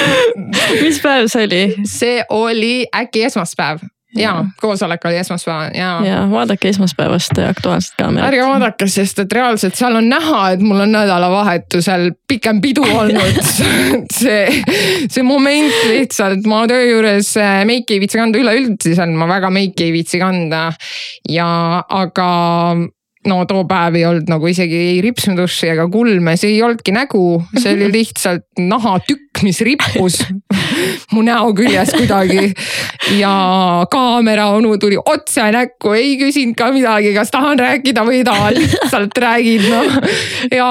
[0.82, 1.64] mis päev see oli?
[1.86, 3.84] see oli äkki esmaspäev
[4.16, 5.90] ja koosolek oli esmaspäeval ja.
[6.04, 8.28] ja vaadake esmaspäevast Aktuaalset Kaamerat.
[8.28, 13.40] ärge vaadake, sest et reaalselt seal on näha, et mul on nädalavahetusel pikem pidu olnud
[14.12, 14.62] see,
[15.08, 19.88] see moment lihtsalt, ma töö juures äh, meiki ei viitsi kanda, üleüldiselt ma väga meiki
[19.88, 20.70] ei viitsi kanda.
[21.28, 21.50] ja,
[21.88, 22.30] aga
[23.28, 27.24] no too päev ei olnud nagu isegi ei ripsmeduši ega kulme, see ei olnudki nägu,
[27.58, 30.20] see oli lihtsalt nahatükk, mis rippus
[31.12, 32.50] mu näo küljes kuidagi.
[33.18, 33.34] ja
[33.92, 38.54] kaamera onu tuli otse näkku, ei küsinud ka midagi, kas tahan rääkida või ei taha,
[38.56, 39.98] lihtsalt räägid noh.
[40.56, 40.70] ja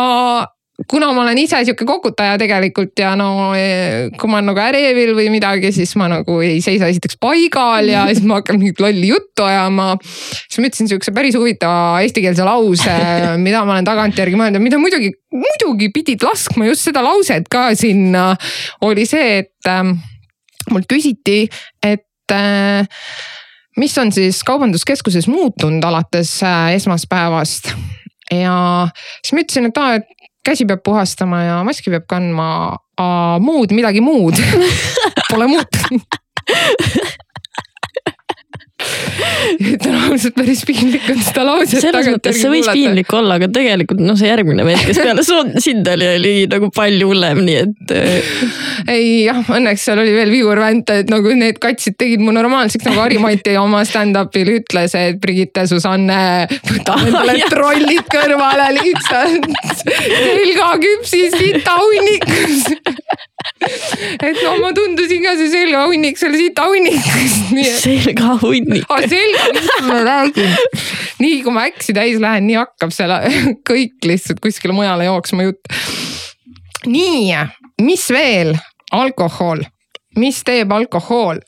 [0.89, 5.13] kuna ma olen ise sihuke kokutaja tegelikult ja no eh, kui ma olen nagu ärevil
[5.17, 9.11] või midagi, siis ma nagu ei seisa esiteks paigal ja siis ma hakkan mingit lolli
[9.11, 9.91] juttu ajama.
[10.01, 12.95] siis ma ütlesin sihukese päris huvitava eestikeelse lause,
[13.41, 18.31] mida ma olen tagantjärgi mõelnud mida muidugi, muidugi pidid laskma just seda lauset ka sinna.
[18.85, 19.93] oli see, et äh,
[20.73, 21.43] mult küsiti,
[21.85, 23.05] et äh,
[23.79, 27.73] mis on siis kaubanduskeskuses muutunud alates äh, esmaspäevast
[28.33, 28.55] ja
[29.21, 30.18] siis ma ütlesin, et aa, et
[30.49, 32.49] käsi peab puhastama ja maski peab kandma,
[33.43, 34.39] muud midagi muud
[35.29, 36.19] pole muutunud
[39.59, 41.81] ütlen ausalt, päris piinlik on seda lauset.
[41.83, 42.77] selles mõttes see võis kuulata.
[42.77, 45.25] piinlik olla, aga tegelikult noh, see järgmine mees, kes peale
[45.67, 47.93] sind oli, oli nagu palju hullem, nii et.
[47.95, 48.31] Äh,
[48.95, 52.87] ei jah, õnneks seal oli veel Vigur Vänt, et nagu need katsid tegid mu normaalseks
[52.89, 56.19] nagu Harimati oma stand-up'il ütles, et Brigitte, Susanne,
[56.69, 59.49] võta endale ah, trollid kõrvale lihtsalt.
[59.79, 62.67] selga küpsis sita hunnikus
[63.59, 67.35] et no ma tundusin ka see selgahunnik seal sita hunnikus.
[67.83, 69.07] selgahunnik ah,.
[69.09, 70.55] selga, mis ma räägin.
[71.19, 73.15] nii kui ma äksi täis lähen, nii hakkab seal
[73.69, 75.73] kõik lihtsalt kuskile mujale jooksma jutt.
[76.85, 77.35] nii,
[77.85, 78.55] mis veel?
[78.91, 79.61] alkohol,
[80.17, 81.43] mis teeb alkohol?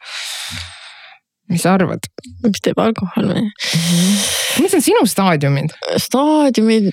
[1.51, 2.05] mis sa arvad?
[2.45, 3.43] mis teeb alkohol või?
[4.61, 5.73] mis on sinu staadiumid?
[5.99, 6.89] staadiumid,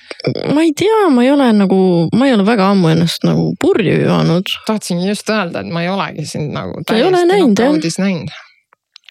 [0.54, 1.80] ma ei tea, ma ei ole nagu,
[2.16, 4.58] ma ei ole väga ammu ennast nagu purju joonud.
[4.66, 8.34] tahtsin just öelda, et ma ei olegi sind nagu täiesti nokaudis näinud.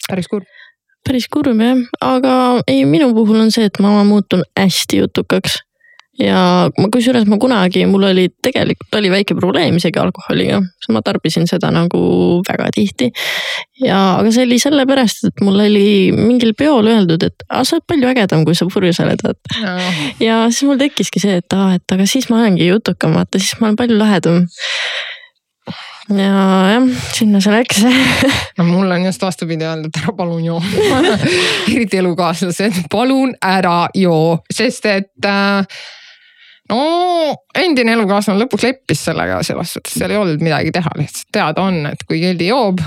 [0.08, 0.48] päris kurb.
[1.06, 2.34] Päris kurb jah, aga
[2.68, 5.62] ei, minu puhul on see, et ma muutun hästi jutukaks.
[6.18, 11.04] Ja ma, kusjuures ma kunagi, mul oli tegelikult oli väike probleem isegi alkoholiga, sest ma
[11.06, 12.00] tarbisin seda nagu
[12.48, 13.12] väga tihti.
[13.84, 17.86] ja, aga see oli sellepärast, et mul oli mingil peol öeldud, et aa, sa oled
[17.94, 19.76] palju ägedam, kui sa purjus oled, vaata no..
[20.24, 23.54] ja siis mul tekkiski see, et aa, et aga siis ma olengi jutukam, vaata siis
[23.62, 24.42] ma olen palju lahedam
[26.10, 27.84] ja jah, sinna see läks.
[28.58, 30.62] No mul on just vastupidi öeldud, ära palun joo.
[31.74, 35.84] Eriti elukaaslased, palun ära joo, sest et äh,
[36.72, 36.80] no
[37.58, 41.84] endine elukaaslane lõpuks leppis sellega selles suhtes, seal ei olnud midagi teha, lihtsalt teada on,
[41.92, 42.82] et kui keegi joob,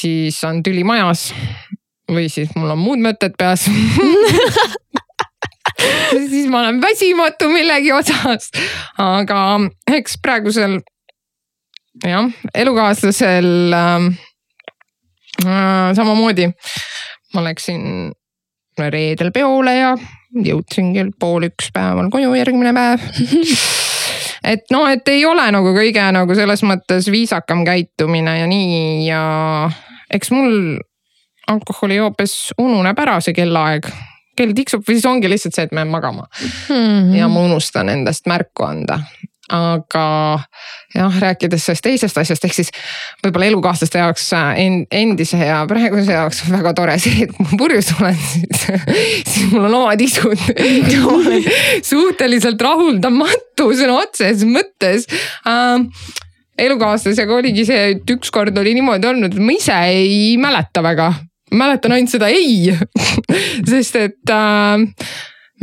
[0.00, 1.30] siis on tüli majas.
[2.06, 3.66] või siis mul on muud mõtted peas.
[5.76, 8.48] Siis ma olen väsimatu millegi osas,
[9.02, 9.40] aga
[9.92, 10.78] eks praegusel
[12.04, 14.10] jah, elukaaslasel äh,
[15.96, 16.50] samamoodi.
[17.34, 18.12] ma läksin
[18.78, 19.96] reedel peole ja
[20.44, 23.00] jõudsin kell pool üks päeval koju järgmine päev
[24.52, 29.22] et noh, et ei ole nagu kõige nagu selles mõttes viisakam käitumine ja nii ja
[30.12, 30.76] eks mul
[31.50, 33.88] alkoholi joobes ununeb ära see kellaaeg.
[34.36, 36.76] kell tiksub või siis ongi lihtsalt see, et ma jään magama mm.
[36.76, 37.14] -hmm.
[37.16, 39.00] ja ma unustan endast märku anda
[39.52, 40.06] aga
[40.94, 42.72] jah, rääkides sellest teisest asjast, ehk siis
[43.22, 47.60] võib-olla elukaaslaste jaoks äh, endise ja praeguse jaoks on väga tore see, et kui ma
[47.60, 48.64] purjus olen, siis,
[49.30, 50.34] siis mul on omad isud
[50.92, 51.46] ja ma olen
[51.86, 55.06] suhteliselt rahuldamatu sõna otseses mõttes.
[55.46, 55.78] Äh,
[56.66, 61.12] elukaaslasega oligi see, et ükskord oli niimoodi olnud, ma ise ei mäleta väga,
[61.54, 62.72] mäletan ainult seda ei
[63.70, 64.86] sest et äh,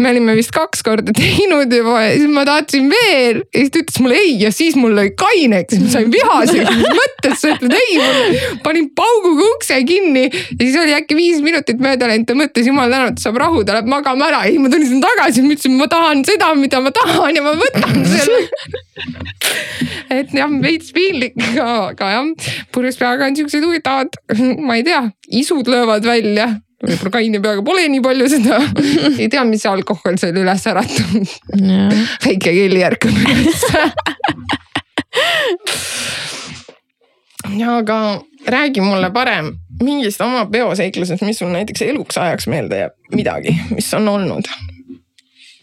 [0.02, 3.44] me olime vist kaks korda teinud juba ja siis ma tahtsin veel.
[3.54, 6.98] Ja siis ta ütles mulle ei ja siis mul lõi kaineks, ma sain vihaseks, mis
[7.00, 7.36] mõttes.
[7.44, 12.28] Sa ütled ei, panin pauguga ukse kinni ja siis oli äkki viis minutit mööda läinud,
[12.30, 15.56] ta mõtles jumal tänatud, saab rahu, ta läheb magama ära, ei ma tulin tagasi, ma
[15.56, 18.42] ütlesin, ma tahan seda, mida ma tahan ja ma võtan selle.
[20.14, 24.20] Et jah, veits piinlik, aga jah, purjus peaga on siuksed huvitavad,
[24.62, 25.08] ma ei tea,
[25.42, 26.52] isud löövad välja
[26.84, 28.60] võib-olla kaine peaga pole nii palju seda
[29.22, 31.34] ei tea, mis alkohol seal üles äratab.
[32.26, 33.66] väike kelli ärkab üles
[37.58, 38.00] ja aga
[38.48, 43.90] räägi mulle parem mingist oma peoseiklusest, mis sul näiteks eluks ajaks meelde jääb, midagi, mis
[43.98, 44.50] on olnud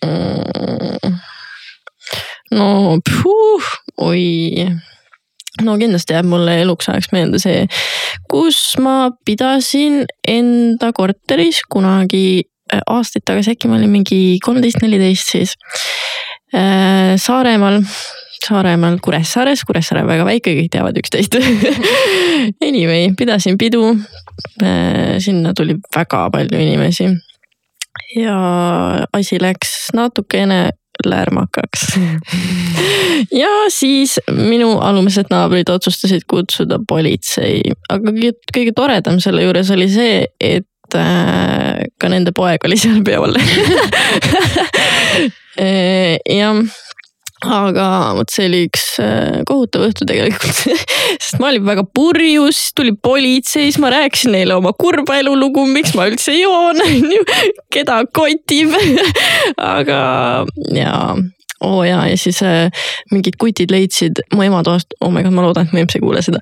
[0.05, 1.19] mm.?
[2.57, 4.67] no puh, oi
[5.65, 7.65] no kindlasti jääb mulle eluks ajaks meelde see,
[8.31, 12.43] kus ma pidasin enda korteris kunagi
[12.73, 15.57] äh, aastaid tagasi, äkki ma olin mingi kolmteist, neliteist siis
[16.55, 17.17] äh,.
[17.21, 17.81] Saaremaal,
[18.41, 21.37] Saaremaal Kuressaares, Kuressaare on väga väike, kõik teavad üksteist
[22.69, 23.85] Anyway, pidasin pidu
[24.63, 25.19] äh,.
[25.23, 27.11] sinna tuli väga palju inimesi
[28.17, 28.37] ja
[29.13, 30.71] asi läks natukene
[31.09, 31.87] lärmakaks
[33.43, 38.15] ja siis minu alumised naabrid otsustasid kutsuda politsei, aga
[38.55, 43.39] kõige toredam selle juures oli see, et äh, ka nende poeg oli seal peol.
[45.61, 46.57] Äh, jah,
[47.47, 47.87] aga
[48.19, 50.61] vot see oli üks äh, kohutav õhtu tegelikult.
[51.23, 55.95] Sest ma olin väga purjus, tuli politsei, siis ma rääkisin neile oma kurba elulugu, miks
[55.97, 57.27] ma üldse joon, on ju,
[57.73, 58.75] keda kotib.
[59.75, 60.01] Aga
[60.77, 61.17] jaa
[61.61, 62.71] oo oh jaa, ja siis äh,
[63.13, 66.01] mingid kutid leidsid mu ema toast, oh my god, ma loodan, et mu emps ei
[66.01, 66.41] kuule seda.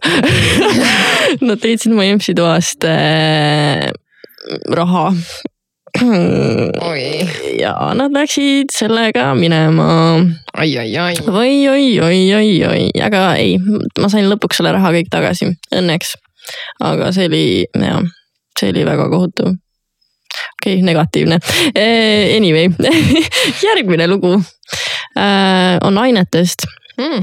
[1.43, 3.89] Nad leidsid mu empsi toast äh,
[4.79, 5.09] raha
[7.59, 9.89] ja nad läksid sellega minema
[10.53, 11.15] ai, ai, ai.
[11.27, 13.57] oi, oi, oi, oi, oi, aga ei,
[14.01, 16.15] ma sain lõpuks selle raha kõik tagasi, õnneks.
[16.85, 18.05] aga see oli, jah,
[18.59, 19.55] see oli väga kohutav.
[20.61, 21.41] okei okay,, negatiivne.
[22.37, 22.69] Anyway
[23.67, 24.35] järgmine lugu
[25.17, 27.23] äh, on ainetest Mm.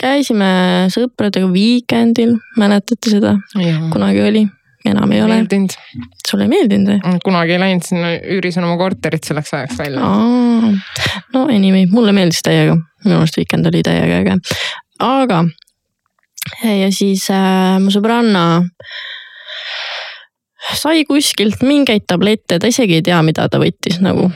[0.00, 0.50] käisime
[0.92, 3.34] sõpradega Weekendil, mäletate seda?
[3.92, 4.44] kunagi oli,
[4.88, 5.40] enam ei ole.
[6.28, 7.18] sulle ei meeldinud või?
[7.24, 10.00] kunagi ei läinud sinna, üürisin oma korterit selleks ajaks välja.
[11.34, 14.36] no anyway, mulle meeldis täiega, minu arust Weekend oli täiega äge,
[15.04, 15.44] aga
[16.64, 18.44] ja siis äh, mu sõbranna
[20.76, 24.28] sai kuskilt mingeid tablette, ta isegi ei tea, mida ta võttis nagu,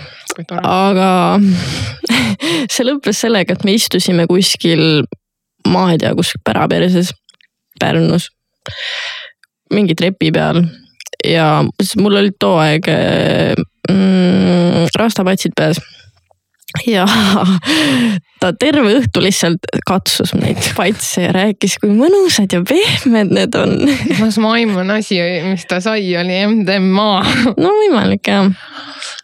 [0.60, 1.10] aga
[2.72, 5.04] see lõppes sellega, et me istusime kuskil,
[5.70, 7.14] ma ei tea, kus päraperses,
[7.80, 8.28] Pärnus,
[9.72, 10.64] mingi trepi peal.
[11.24, 12.88] Ja siis mul olid too aeg
[13.90, 15.80] mm, rastapatsid peas.
[16.86, 17.06] Ja
[18.44, 23.86] ta terve õhtu lihtsalt katsus neid patse ja rääkis, kui mõnusad ja pehmed need on.
[24.18, 27.08] kas ma aiman asi, mis ta sai, oli MDMA.
[27.56, 28.50] no võimalik jah.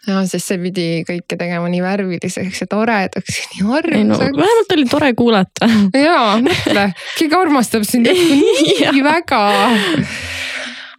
[0.09, 4.41] ja sest see pidi kõike tegema nii värviliseks ja toredaks ja nii ei no armsaks.
[4.41, 5.69] vähemalt oli tore kuulata.
[5.93, 6.87] jaa, mõtle,
[7.19, 9.43] keegi armastab sind nii väga.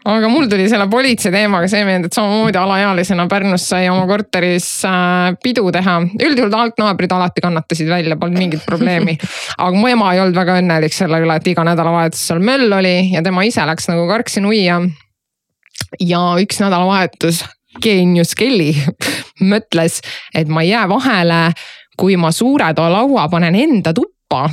[0.05, 4.67] Aga mul tuli selle politsei teemaga see meelde, et samamoodi alaealisena Pärnus sai oma korteris
[4.88, 5.99] äh, pidu teha.
[6.27, 9.17] üldjuhul altnaabrid alati kannatasid välja, polnud mingit probleemi.
[9.62, 13.12] aga mu ema ei olnud väga õnnelik selle üle, et iga nädalavahetus seal möll oli
[13.15, 14.81] ja tema ise läks nagu karksi nuia.
[16.01, 17.45] ja üks nädalavahetus
[17.83, 18.75] geenius Kelly
[19.53, 20.03] mõtles,
[20.35, 21.41] et ma ei jää vahele,
[21.99, 24.49] kui ma suure toa laua panen enda tuppa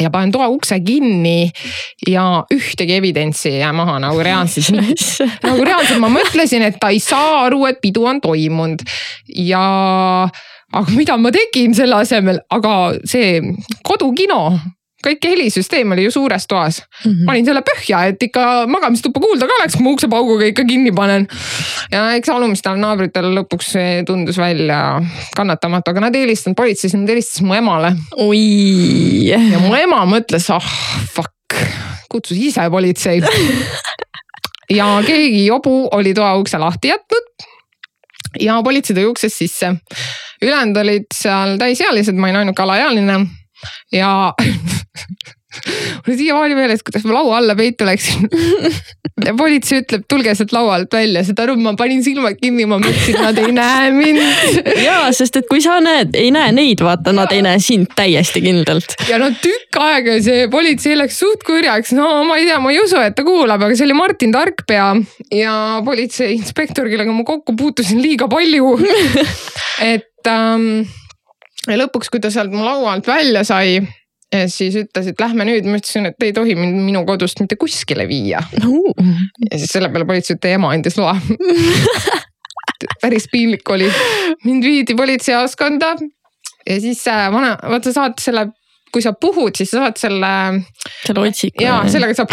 [0.00, 1.50] ja panen toa ukse kinni
[2.08, 4.72] ja ühtegi evidentsi ei jää maha nagu reaalselt
[5.46, 8.84] nagu reaalselt ma mõtlesin, et ta ei saa aru, et pidu on toimunud.
[9.28, 9.64] Ja
[10.72, 12.76] aga mida ma tegin selle asemel, aga
[13.08, 13.40] see
[13.84, 14.44] kodukino,
[15.02, 17.10] kõik helisüsteem oli ju suures toas mm.
[17.10, 17.26] -hmm.
[17.26, 21.26] panin selle põhja, et ikka magamistuppa kuulda ka oleks, kui ma uksepauguga ikka kinni panen.
[21.92, 23.74] ja eks alumistel naabritel lõpuks
[24.06, 25.02] tundus välja
[25.36, 29.28] kannatamatu, aga nad ei helistanud politseisse, nad helistasid mu emale oi.
[29.30, 30.72] ja mu ema mõtles, ah
[31.14, 31.58] fuck,
[32.12, 33.22] kutsus ise politsei.
[34.78, 37.48] ja keegi jobu oli toa ukse lahti jätnud.
[38.40, 39.74] ja politsei tuli uksest sisse.
[40.42, 43.41] ülejäänud olid seal täisealised, ma olin ainuke alaealine
[43.92, 44.32] ja
[46.06, 48.28] mul on siiamaani meeles, kuidas ma laua alla peitu läksin.
[49.26, 52.78] ja politsei ütleb, tulge sealt laua alt välja, saad aru, ma panin silmad kinni, ma
[52.80, 54.62] mõtlesin, nad ei näe mind.
[54.80, 58.42] ja, sest et kui sa näed, ei näe neid, vaata, nad ei näe sind täiesti
[58.44, 58.96] kindlalt.
[59.10, 62.80] ja no tükk aega see politsei läks suht kurjaks, no ma ei tea, ma ei
[62.82, 64.88] usu, et ta kuulab, aga see oli Martin Tarkpea
[65.36, 68.74] ja politseiinspektor, kellega ma kokku puutusin liiga palju.
[69.92, 70.84] et ähm,
[71.68, 73.80] ja lõpuks, kui ta sealt mu laua alt välja sai,
[74.50, 78.06] siis ütles, et lähme nüüd, ma ütlesin, et ei tohi mind minu kodust mitte kuskile
[78.08, 78.40] viia.
[79.50, 81.16] ja siis selle peale politsei, et teie ema andis loa.
[83.02, 83.86] Päris piinlik oli,
[84.42, 85.92] mind viidi politseijaoskonda
[86.66, 88.48] ja siis äh, vana, vaata saad selle,
[88.92, 90.32] kui sa puhud, siis sa saad selle
[91.06, 91.64] selle otsiku.
[91.64, 92.32] ja sellega saab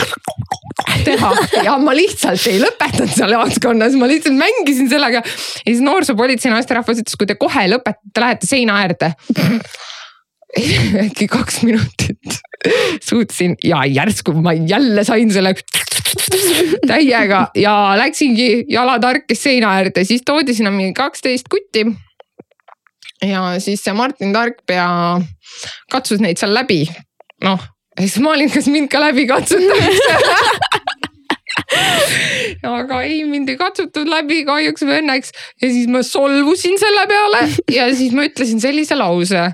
[1.05, 1.31] teha
[1.65, 5.23] ja ma lihtsalt ei lõpetanud seal jaoskonnas, ma lihtsalt mängisin sellega.
[5.23, 9.13] ja siis noorsoopolitsei naisterahvas ütles, kui te kohe ei lõpeta, te lähete seina äärde.
[11.05, 12.39] äkki kaks minutit
[13.05, 15.53] suutsin ja järsku ma jälle sain selle
[16.89, 21.85] täiega ja läksingi jalad harkis seina äärde, siis toodi sinna mingi kaksteist kutti.
[23.25, 24.87] Ja siis see Martin Tarkpea
[25.91, 26.85] katsus neid seal läbi,
[27.43, 27.67] noh
[27.99, 30.13] ja siis ma olin, kas mind ka läbi katsutakse?
[32.69, 35.33] Aga ei, mind ei katsutud läbi kahjuks või õnneks.
[35.61, 39.49] Ja siis ma solvusin selle peale ja siis ma ütlesin sellise lause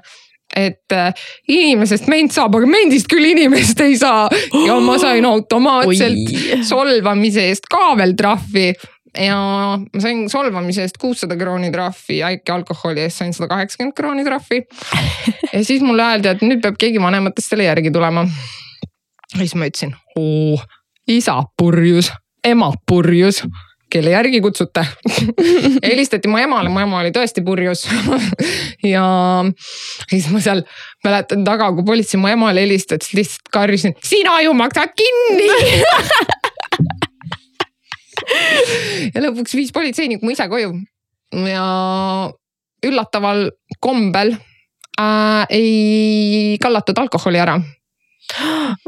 [0.56, 1.10] et äh,
[1.50, 4.30] inimesest ment saab, aga mendist küll inimest ei saa.
[4.66, 8.70] ja ma sain automaatselt solvamise eest ka veel trahvi
[9.20, 9.38] ja
[9.80, 14.64] ma sain solvamise eest kuussada krooni trahvi äkki alkoholi eest sain sada kaheksakümmend krooni trahvi.
[15.54, 18.26] ja siis mulle öeldi, et nüüd peab keegi vanematest selle järgi tulema.
[19.34, 20.60] ja siis ma ütlesin, oo,
[21.08, 22.12] isa purjus,
[22.44, 23.44] ema purjus
[23.92, 24.84] kelle järgi kutsute
[25.90, 27.86] helistati mu emale, mu ema oli tõesti purjus
[28.94, 29.06] ja
[30.10, 30.66] siis ma seal
[31.06, 35.50] mäletan taga, kui politsei mu emale helistas, lihtsalt karjusin, sina ju maksad kinni
[39.14, 40.74] ja lõpuks viis politseinik mu ise koju.
[41.46, 41.66] Ja
[42.86, 43.50] üllataval
[43.82, 47.58] kombel äh, ei kallatud alkoholi ära.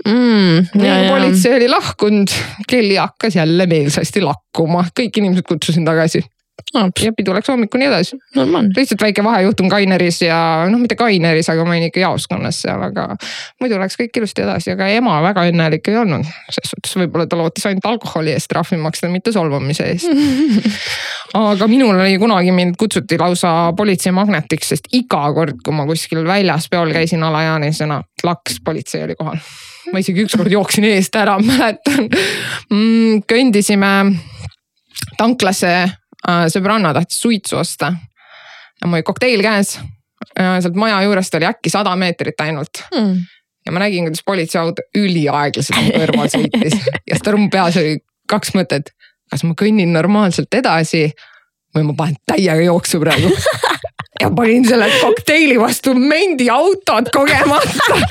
[0.07, 0.71] Mm,.
[1.09, 2.31] politsei oli lahkunud,
[2.67, 6.23] Kelly hakkas jälle meelsasti lakkuma, kõik inimesed kutsusin tagasi
[6.73, 8.17] ja pidu läks hommikuni edasi.
[8.75, 10.39] lihtsalt väike vahejuhtum Kaineris ja
[10.69, 13.07] noh, mitte Kaineris, aga ma olin ikka jaoskonnas seal, aga
[13.61, 16.25] muidu läks kõik ilusti edasi, aga ema väga õnnelik ei olnud.
[16.49, 20.11] selles suhtes võib-olla ta lootis ainult alkoholi eest trahvi maksta, mitte solvamise eest
[21.37, 26.67] aga minul oli kunagi mind kutsuti lausa politseimagnetiks, sest iga kord, kui ma kuskil väljas
[26.71, 29.39] peol käisin alaealisena, laks politsei oli kohal.
[29.93, 33.23] ma isegi ükskord jooksin eest ära, mäletan mm,.
[33.29, 33.93] kõndisime
[35.17, 35.73] tanklasse
[36.25, 37.93] sõbranna tahtis suitsu osta.
[38.81, 39.77] ja mul oli kokteil käes.
[40.37, 43.15] sealt maja juurest oli äkki sada meetrit ainult mm.
[43.65, 47.97] ja ma nägin, kuidas politseiauto üliaeglaselt mu kõrval sõitis ja siis mu peas oli
[48.27, 48.93] kaks mõtet.
[49.31, 51.11] kas ma kõnnin normaalselt edasi
[51.75, 53.31] või ma panen täiega jooksu praegu
[54.21, 58.01] ja panin selle kokteili vastu mendi autot kogemata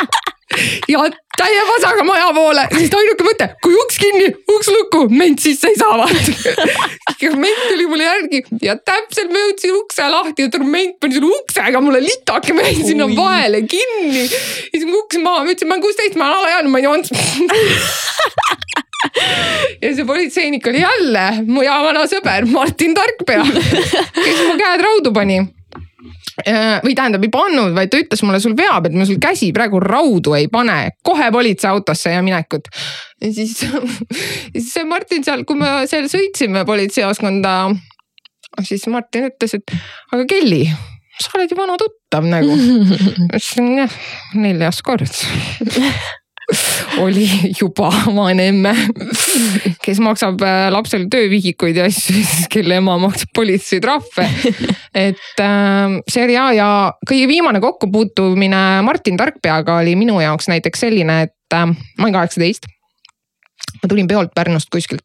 [0.93, 5.71] ja täie vasaga maja poole, sest ainuke mõte, kui uks kinni, uks lukku, ment sisse
[5.73, 6.21] ei saa vaata.
[7.37, 11.83] ment tuli mulle järgi ja täpselt ma jõudsin ukse lahti ja ment pani selle uksega
[11.85, 14.25] mulle litake, ma jäin sinna vahele kinni.
[14.25, 14.31] ja
[14.73, 17.07] siis ma kukkusin maha, ma ütlesin, ma olen kuusteist, ma olen alaealine, ma ei joonud
[19.83, 25.13] ja see politseinik oli jälle mu hea vana sõber Martin Tarkpea, kes mu käed raudu
[25.15, 25.41] pani
[26.45, 29.81] või tähendab, ei pannud, vaid ta ütles mulle, sul veab, et ma sul käsi praegu
[29.81, 32.69] raudu ei pane, kohe politseiautosse ja minekut.
[33.23, 33.57] ja siis,
[34.53, 37.55] siis see Martin seal, kui me seal sõitsime politseijaoskonda,
[38.67, 39.77] siis Martin ütles, et
[40.13, 40.67] aga Kelly,
[41.23, 42.53] sa oled ju vana tuttav nagu.
[42.53, 43.99] ma ütlesin jah,
[44.37, 45.09] neljas kord
[47.05, 47.27] oli
[47.61, 48.73] juba vaene emme,
[49.83, 52.23] kes maksab äh, lapsele töövihikuid ja asju,
[52.53, 54.29] kelle ema maksab politseitrahve.
[54.95, 56.69] et äh, hea ja
[57.09, 62.71] kõige viimane kokkupuutumine Martin Tarkpeaga oli minu jaoks näiteks selline, et äh, ma olin kaheksateist.
[63.83, 65.05] ma tulin peolt Pärnust kuskilt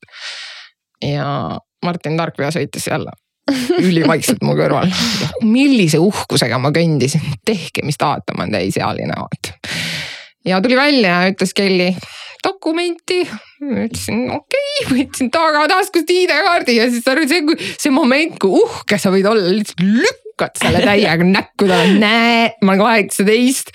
[1.02, 3.18] ja Martin Tarkpea sõitis jälle
[3.82, 4.92] ülivaikselt mu kõrval.
[5.58, 9.58] millise uhkusega ma kõndisin, tehke, mis tahate, ma olen täisealine vaata
[10.46, 11.94] ja tuli välja ja ütles Kelly
[12.44, 13.22] dokumenti.
[13.62, 14.72] ütlesin okei.
[14.86, 19.52] Okay,, võtsin tagataskust ID-kaardi ja siis oli see, see moment, kui uhke sa võid olla,
[19.54, 23.74] lihtsalt lükkad selle täiega näkku talle, näe, ma olen kaheksateist.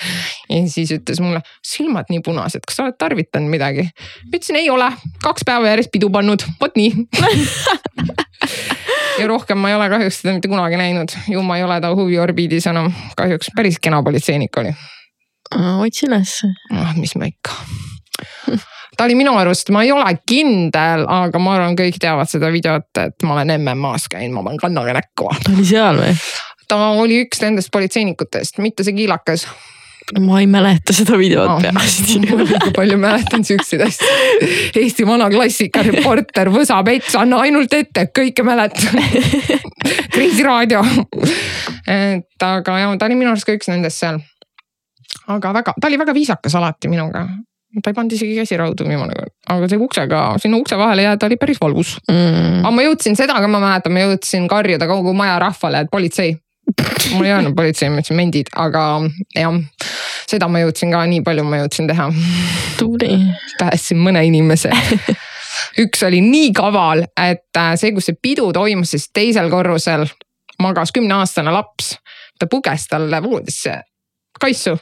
[0.50, 3.86] ja siis ütles mulle, silmad nii punased, kas sa oled tarvitanud midagi?
[4.32, 4.90] ütlesin ei ole,
[5.22, 6.92] kaks päeva järjest pidu pannud, vot nii.
[9.16, 11.88] Ja rohkem ma ei ole kahjuks teda mitte kunagi näinud, ju ma ei ole ta
[11.96, 14.74] huviorbiidis enam, kahjuks päris kena politseinik oli
[15.54, 16.38] otsi üles.
[16.72, 17.54] noh, mis ma ikka
[18.96, 22.88] ta oli minu arust, ma ei ole kindel, aga ma arvan, kõik teavad seda videot,
[23.02, 25.30] et ma olen MM-as käinud, ma panen kannaga näkku.
[25.44, 26.18] ta oli seal või?
[26.66, 29.46] ta oli üks nendest politseinikutest, mitte see kiilakas.
[30.22, 32.14] ma ei mäleta seda videot no, peast.
[32.30, 34.12] ma liiga palju mäletan siukseid asju.
[34.80, 39.02] Eesti vana klassika, reporter, võsapets, anna ainult ette, kõike mäletan
[40.14, 40.82] kriisiraadio.
[41.90, 44.22] et aga jah, ta oli minu arust ka üks nendest seal
[45.34, 47.26] aga väga, ta oli väga viisakas alati minuga
[47.82, 51.28] ta ei pannud isegi käsi raudu viimane kord, aga see uksega, sinna ukse vahele jääda
[51.28, 52.62] oli päris valus mm..
[52.62, 56.36] aga ma jõudsin seda ka, ma mäletan, ma jõudsin karjuda kogu maja rahvale, et politsei.
[57.14, 58.86] mul ei öelnud politsei, ma ütlesin mendid, aga
[59.36, 59.60] jah,
[60.30, 62.08] seda ma jõudsin ka, nii palju ma jõudsin teha.
[62.78, 63.18] tubli.
[63.60, 64.72] päästsin mõne inimese
[65.84, 70.06] üks oli nii kaval, et äh, see, kus see pidu toimus, siis teisel korrusel
[70.62, 71.96] magas kümneaastane laps.
[72.38, 73.80] ta puges talle voodisse
[74.40, 74.76] kaisu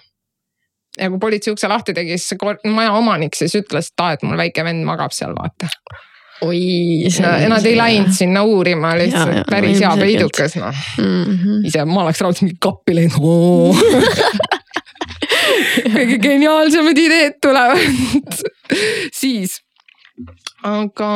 [0.98, 2.38] ja kui politsei ukse lahti tegi, siis
[2.70, 5.70] maja omanik siis ütles, et aa, et mul väike vend magab seal, vaata.
[6.46, 6.60] oi.
[7.48, 10.84] nad ei läinud sinna uurima, lihtsalt ja, päris hea peidukas noh.
[10.98, 11.66] Mm -hmm..
[11.70, 13.18] ise ma oleks raudselt mingi kappi läinud
[15.94, 17.78] kõige geniaalsemad ideed tulevad.
[19.14, 19.60] Siis,
[20.64, 21.10] aga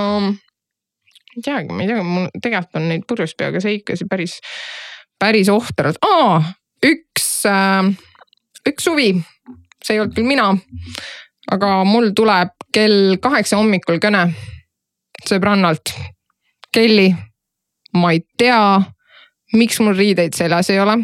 [1.38, 4.38] ei teagi, ma ei tea, mul tegelikult on neid purjus peaga seikasid päris,
[5.20, 5.98] päris ohtrad,
[6.84, 7.90] üks äh,,
[8.68, 9.12] üks suvi
[9.88, 10.52] see ei olnud küll mina.
[11.50, 14.26] aga mul tuleb kell kaheksa hommikul kõne
[15.24, 15.94] sõbrannalt.
[16.74, 17.08] Kelly,
[17.96, 18.60] ma ei tea,
[19.56, 20.98] miks mul riideid seljas ei ole.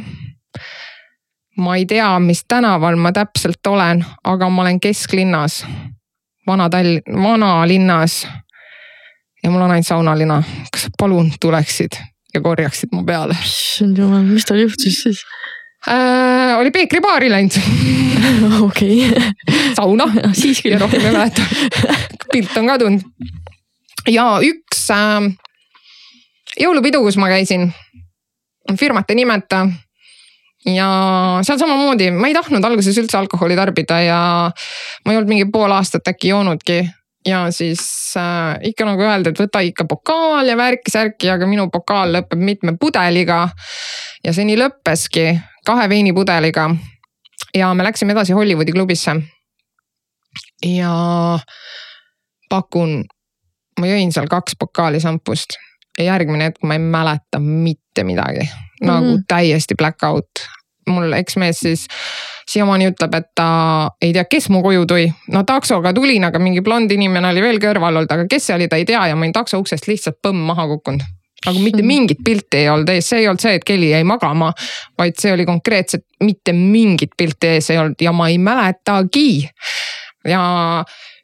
[1.56, 5.64] ma ei tea, mis tänaval ma täpselt olen, aga ma olen kesklinnas,
[6.46, 8.26] Vana-Tall-, vanalinnas.
[9.42, 10.42] ja mul on ainult saunalina.
[10.72, 11.96] kas palun tuleksid
[12.34, 13.36] ja korjaksid mu peale?
[13.44, 15.24] issand jumal, mis tal juhtus siis
[15.88, 16.58] äh,?
[16.58, 17.58] oli peekribaari läinud
[18.66, 19.14] okei.
[19.76, 20.08] sauna
[20.40, 20.72] siis küll.
[20.76, 21.42] ja rohkem ei mäleta.
[22.32, 23.08] pilt on kadunud.
[24.08, 25.30] ja üks äh,
[26.60, 27.70] jõulupidu, kus ma käisin,
[28.78, 29.64] firmat ei nimeta
[30.68, 30.88] ja
[31.44, 34.20] seal samamoodi, ma ei tahtnud alguses üldse alkoholi tarbida ja
[35.04, 36.84] ma ei olnud mingi pool aastat äkki joonudki.
[37.26, 37.80] ja siis
[38.20, 42.76] äh, ikka nagu öeldi, et võta ikka pokaal ja värki-särki, aga minu pokaal lõpeb mitme
[42.80, 43.48] pudeliga.
[44.24, 45.32] ja see nii lõppeski,
[45.64, 46.70] kahe veinipudeliga.
[47.54, 49.16] ja me läksime edasi Hollywoodi klubisse.
[50.66, 50.94] ja
[52.48, 53.04] pakun,
[53.80, 55.58] ma jõin seal kaks pokaali šampust
[55.98, 58.48] ja järgmine hetk ma ei mäleta mitte midagi
[58.82, 59.24] nagu mm.
[59.28, 60.44] täiesti black out.
[60.88, 61.86] mul eksmees siis
[62.50, 63.46] siiamaani ütleb, et ta
[64.02, 65.08] ei tea, kes mu koju tõi.
[65.32, 68.68] no taksoga tulin, aga mingi blond inimene oli veel kõrval olnud, aga kes see oli,
[68.68, 71.06] ta ei tea ja ma olin takso uksest lihtsalt põmm maha kukkunud
[71.46, 71.86] nagu mitte mm.
[71.86, 74.52] mingit pilti ei olnud ees, see ei olnud see, et Kelly jäi magama,
[74.98, 79.48] vaid see oli konkreetselt mitte mingit pilti ees ei olnud ja ma ei mäletagi.
[80.28, 80.44] ja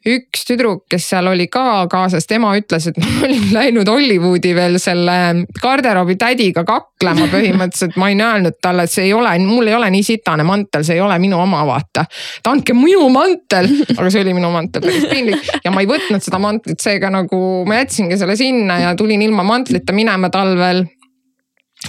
[0.07, 4.77] üks tüdruk, kes seal oli ka kaasas, tema ütles, et ma olin läinud Hollywoodi veel
[4.81, 5.17] selle
[5.61, 7.97] garderoobi tädiga kaklema põhimõtteliselt.
[8.01, 10.97] ma olin öelnud talle, et see ei ole, mul ei ole nii sitane mantel, see
[10.97, 12.05] ei ole minu oma, vaata.
[12.39, 16.25] et andke minu mantel, aga see oli minu mantel, päris piinlik ja ma ei võtnud
[16.25, 20.85] seda mantlit, seega nagu ma jätsingi selle sinna ja tulin ilma mantlita minema talvel.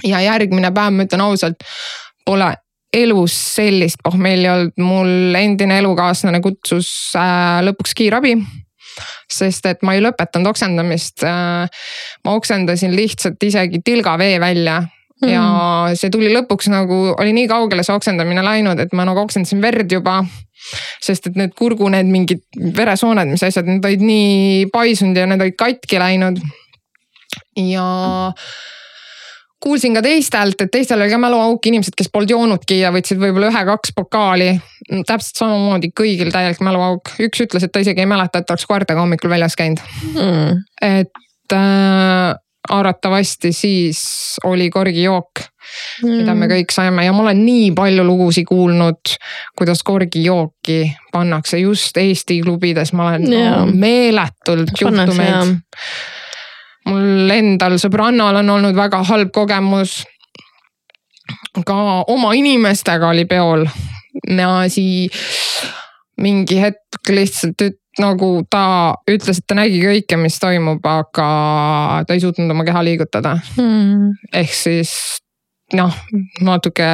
[0.05, 1.65] ja järgmine päev, ma ütlen ausalt,
[2.27, 2.53] pole
[2.93, 8.37] elus sellist pohmelli olnud, mul endine elukaaslane kutsus äh, lõpuks kiirabi
[9.33, 11.23] sest et ma ei lõpetanud oksendamist.
[11.25, 11.85] Äh,
[12.27, 15.31] ma oksendasin lihtsalt isegi tilga vee välja mm.
[15.31, 15.45] ja
[15.99, 19.93] see tuli lõpuks nagu, oli nii kaugele see oksendamine läinud, et ma nagu oksendasin verd
[19.93, 20.23] juba.
[21.03, 22.45] sest et need kurgu, need mingid
[22.77, 26.39] veresooned, mis asjad, need olid nii paisunud ja need olid katki läinud.
[27.59, 27.87] ja
[29.63, 33.53] kuulsin ka teistelt, et teistel oli ka mäluauk, inimesed, kes polnud joonudki ja võtsid võib-olla
[33.53, 34.53] ühe-kaks pokaali.
[35.07, 39.03] täpselt samamoodi kõigil täielik mäluauk, üks ütles, et ta isegi ei mäleta, et oleks koertega
[39.05, 39.83] hommikul väljas käinud
[40.15, 40.65] mm..
[40.83, 42.33] et äh,
[42.69, 44.01] arvatavasti siis
[44.45, 45.43] oli korgijook
[46.03, 49.15] mm., mida me kõik saime ja ma olen nii palju lugusid kuulnud,
[49.59, 50.81] kuidas korgijooki
[51.13, 53.63] pannakse just Eesti klubides, ma olen yeah.
[53.67, 55.63] meeletult juhtumeid
[56.89, 60.03] mul endal sõbrannal on olnud väga halb kogemus.
[61.67, 61.77] ka
[62.09, 63.67] oma inimestega oli peol.
[64.29, 65.13] Ja siis
[66.21, 72.15] mingi hetk lihtsalt üt, nagu ta ütles, et ta nägi kõike, mis toimub, aga ta
[72.15, 73.37] ei suutnud oma keha liigutada.
[73.57, 74.15] Hmm..
[74.33, 74.95] ehk siis
[75.77, 75.97] noh,
[76.41, 76.89] natuke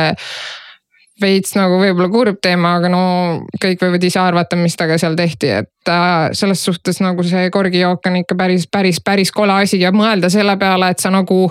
[1.20, 3.02] veits nagu võib-olla kurb teema, aga no
[3.60, 8.06] kõik võivad ise arvata, mis temaga seal tehti, et äh, selles suhtes nagu see korgijook
[8.10, 11.46] on ikka päris, päris, päris kole asi ja mõelda selle peale, et sa nagu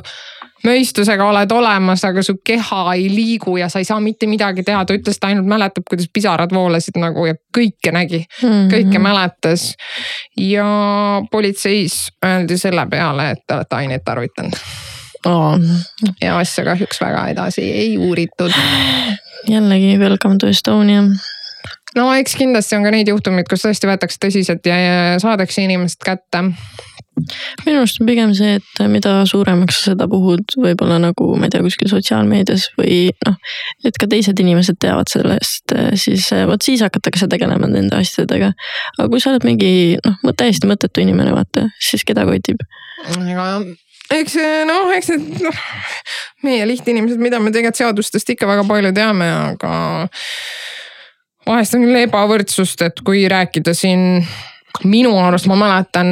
[0.66, 4.84] mõistusega oled olemas, aga su keha ei liigu ja sa ei saa mitte midagi teha,
[4.86, 8.68] ta ütles, ta ainult mäletab, kuidas pisarad voolasid nagu ja kõike nägi mm, -hmm.
[8.74, 9.70] kõike mäletas.
[10.38, 10.68] ja
[11.32, 14.87] politseis öeldi selle peale, et te olete aineid tarvitanud
[15.26, 15.58] oh..
[16.22, 18.54] ja asja kahjuks väga edasi ei uuritud
[19.50, 21.04] jällegi welcome to Estonia.
[21.96, 26.04] no eks kindlasti on ka neid juhtumeid, kus tõesti võetakse tõsiselt ja, ja saadakse inimesed
[26.06, 26.44] kätte
[27.66, 31.54] minu arust on pigem see, et mida suuremaks sa seda puhud, võib-olla nagu ma ei
[31.54, 33.38] tea, kuskil sotsiaalmeedias või noh.
[33.88, 38.52] et ka teised inimesed teavad sellest, siis vot siis hakatakse tegelema nende asjadega.
[38.98, 39.72] aga kui sa oled mingi
[40.06, 42.62] noh, täiesti mõttetu inimene, vaata, siis keda kotib?
[43.18, 43.50] ega
[44.14, 44.38] eks
[44.70, 45.64] noh, eks need noh,
[46.46, 49.72] meie lihtinimesed, mida me tegelikult seadustest ikka väga palju teame, aga
[51.48, 54.22] vahest on küll ebavõrdsust, et kui rääkida siin
[54.86, 56.10] minu arust ma mäletan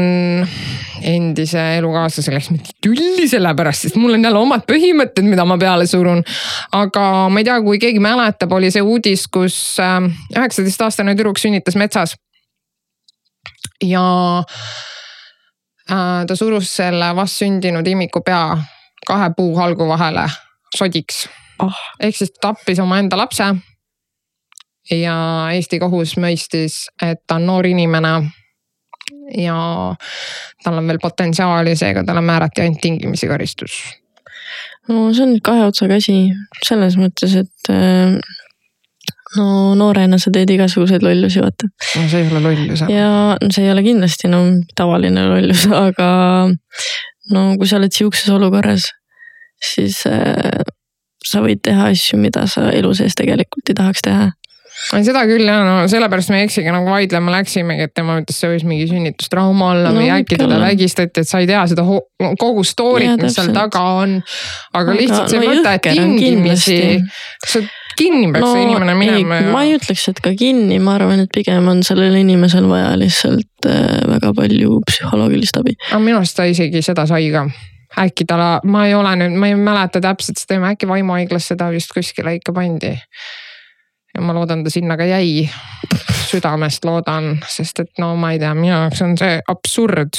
[1.05, 5.57] endise elukaaslase läks mind tülli selle pärast, sest mul on jälle omad põhimõtted, mida ma
[5.61, 6.23] peale surun.
[6.73, 9.99] aga ma ei tea, kui keegi mäletab, oli see uudis, kus äh,
[10.33, 12.15] üheksateistaastane tüdruk sünnitas metsas.
[13.83, 14.05] ja
[15.89, 18.57] ta surus selle vastsündinud imiku pea
[19.05, 20.25] kahe puuhalgu vahele
[20.77, 21.25] sodiks
[21.63, 21.81] oh..
[21.99, 23.47] ehk siis tappis omaenda lapse.
[24.91, 25.17] ja
[25.53, 28.15] Eesti kohus mõistis, et ta on noor inimene.
[29.37, 29.57] ja
[30.63, 33.77] tal on veel potentsiaali, seega talle määrati ainult tingimisi karistus.
[34.89, 36.17] no see on nüüd kahe otsaga asi
[36.65, 38.17] selles mõttes, et äh,
[39.37, 41.69] no noorena sa teed igasuguseid lollusi, vaata.
[41.69, 42.85] no see ei ole lollus.
[42.91, 43.09] ja
[43.49, 44.43] see ei ole kindlasti no
[44.77, 46.09] tavaline lollus, aga
[47.33, 48.89] no kui sa oled sihukeses olukorras,
[49.73, 50.63] siis äh,
[51.25, 54.27] sa võid teha asju, mida sa elu sees tegelikult ei tahaks teha.
[54.91, 58.65] seda küll ja no sellepärast me eksiga nagu vaidlema läksimegi, et tema ütles, see võis
[58.67, 61.87] mingi sünnitustrauma olla no, või äkki teda vägistati, et sa ei tea seda
[62.41, 64.19] kogu story't, mis seal taga on.
[64.75, 66.79] aga lihtsalt see no, mõte, et tingimisi,
[67.47, 67.63] sa
[67.97, 69.39] kinni peaks no, see inimene minema.
[69.41, 69.53] Ja...
[69.53, 73.69] ma ei ütleks, et ka kinni, ma arvan, et pigem on sellel inimesel vaja lihtsalt
[73.69, 75.77] äh, väga palju psühholoogilist abi.
[75.91, 77.47] aga minu arust ta isegi seda sai ka
[78.05, 81.93] äkki ta, ma ei ole nüüd, ma ei mäleta täpselt seda, äkki vaimuhaiglasse ta vist
[81.95, 82.95] kuskile ikka pandi
[84.15, 85.49] ja ma loodan, ta sinna ka jäi.
[86.25, 90.17] südamest loodan, sest et no ma ei tea, minu jaoks on see absurd.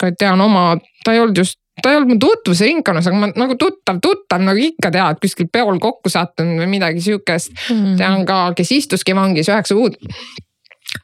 [0.00, 3.56] ka tean oma, ta ei olnud just ta ei olnud mu tutvusringkonnas, aga ma nagu
[3.60, 7.76] tuttav, tuttav nagu ikka tead, kuskil peol kokku sattunud või midagi sihukest mm.
[7.76, 7.96] -hmm.
[8.00, 9.98] tean ka, kes istuski vangis üheksa kuud.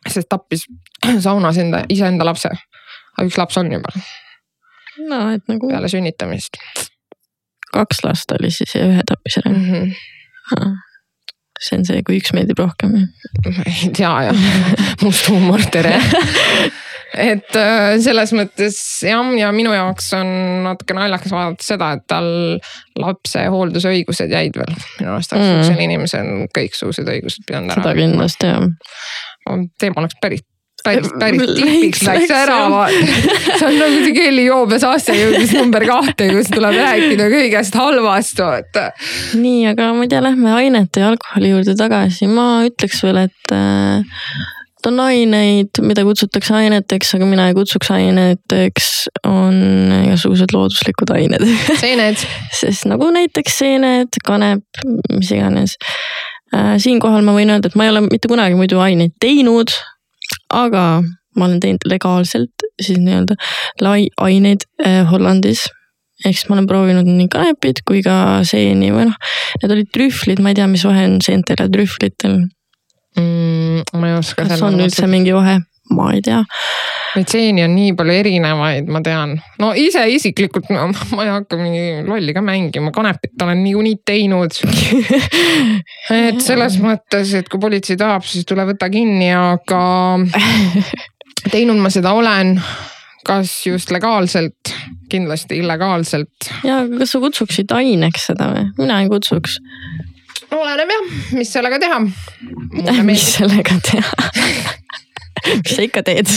[0.08, 0.66] sest tappis
[1.20, 2.48] saunas enda, iseenda lapse.
[3.16, 3.92] aga üks laps on juba.
[5.08, 5.68] no et nagu.
[5.68, 6.58] peale sünnitamist.
[7.72, 9.70] kaks last oli siis ja ühe tappis ära mm.
[9.70, 10.74] -hmm
[11.64, 12.96] see on see, kui üks meeldib rohkem.
[13.70, 14.40] ei tea jah,
[15.02, 15.94] must huumor, tere
[17.14, 20.30] et äh, selles mõttes jah, ja minu jaoks on
[20.66, 22.30] natuke naljakas vaadata seda, et tal
[23.00, 24.74] lapse hooldusõigused jäid veel.
[25.00, 25.84] minu arust oleks mm.
[25.88, 27.86] inimesel kõiksugused õigused pidanud ära.
[27.86, 28.66] seda kindlasti jah.
[29.80, 30.44] teema oleks päris
[30.84, 32.58] päris, päris tipiks läks ära,
[33.58, 38.90] see on nagu see keelijoobes aasta jõudis number kahte, kus tuleb rääkida kõigest halvast, vaata.
[39.38, 43.56] nii, aga ma ei tea, lähme ainete ja alkoholi juurde tagasi, ma ütleks veel, et
[43.56, 44.20] äh,
[44.90, 48.90] on aineid, mida kutsutakse aineteks, aga mina ei kutsuks aineteks,
[49.28, 49.56] on
[50.02, 51.46] igasugused looduslikud ained.
[51.84, 52.20] seened
[52.54, 55.78] sest nagu näiteks seened, kanep, mis iganes.
[56.54, 59.72] Äh, siinkohal ma võin öelda, et ma ei ole mitte kunagi muidu aineid teinud
[60.54, 61.02] aga
[61.34, 63.36] ma olen teinud legaalselt siis nii-öelda
[63.82, 65.66] lai aineid äh, Hollandis.
[66.24, 68.16] ehk siis ma olen proovinud nii kanepit kui ka
[68.46, 69.16] seeni või noh,
[69.60, 72.44] need olid trühvlid, ma ei tea, mis vahe on seentel ja trühvlitel
[73.20, 74.00] mm,.
[74.00, 74.46] ma ei oska.
[74.48, 75.60] kas on üldse mingi vahe?
[75.94, 76.40] ma ei tea.
[77.14, 79.36] Neid seeni on nii palju erinevaid, ma tean.
[79.62, 84.56] no ise isiklikult no, ma ei hakka mingi lolli ka mängima, kanepit olen niikuinii teinud
[86.30, 89.84] et selles mõttes, et kui politsei tahab, siis tule võta kinni, aga
[91.54, 92.56] teinud ma seda olen
[93.24, 94.72] kas just legaalselt,
[95.12, 96.50] kindlasti illegaalselt.
[96.64, 98.66] ja, kas sa kutsuksid aineks seda või?
[98.80, 99.58] mina ei kutsuks.
[100.60, 102.00] Oleneb jah, mis sellega teha.
[103.10, 104.74] mis sellega teha
[105.64, 106.28] mis sa ikka teed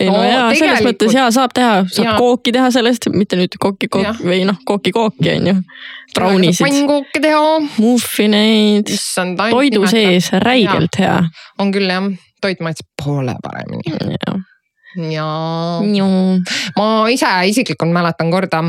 [0.00, 2.14] ei no, no jaa, selles mõttes jaa, saab teha, saab ja.
[2.20, 5.56] kooki teha sellest, mitte nüüd kooki kook või noh, kooki kooki on ju.
[6.16, 6.64] Brownisid.
[6.64, 7.58] pannkooki teha.
[7.78, 8.90] Muffineid.
[9.52, 11.18] toidu sees, räigelt hea.
[11.60, 12.08] on küll jah,
[12.42, 13.84] toit maitseb poole paremini.
[15.12, 15.28] ja,
[15.98, 16.08] ja
[16.78, 18.64] ma ise isiklikult mäletan korda,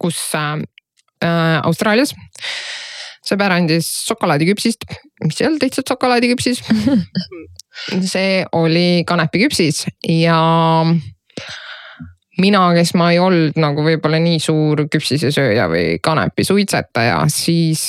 [0.00, 0.20] kus
[1.24, 2.14] äh, Austraalias.
[3.26, 4.86] Sõber andis šokolaadiküpsist,
[5.26, 6.62] mis ei olnud lihtsalt šokolaadiküpsis?
[8.12, 10.38] See oli kanepiküpsis ja
[12.40, 17.84] mina, kes ma ei olnud nagu võib-olla nii suur küpsisesööja või kanepisuitsetaja, siis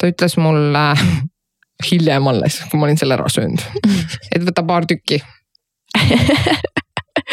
[0.00, 0.88] ta ütles mulle
[1.90, 3.62] hiljem alles, kui ma olin selle ära söönud,
[4.34, 5.20] et võta paar tükki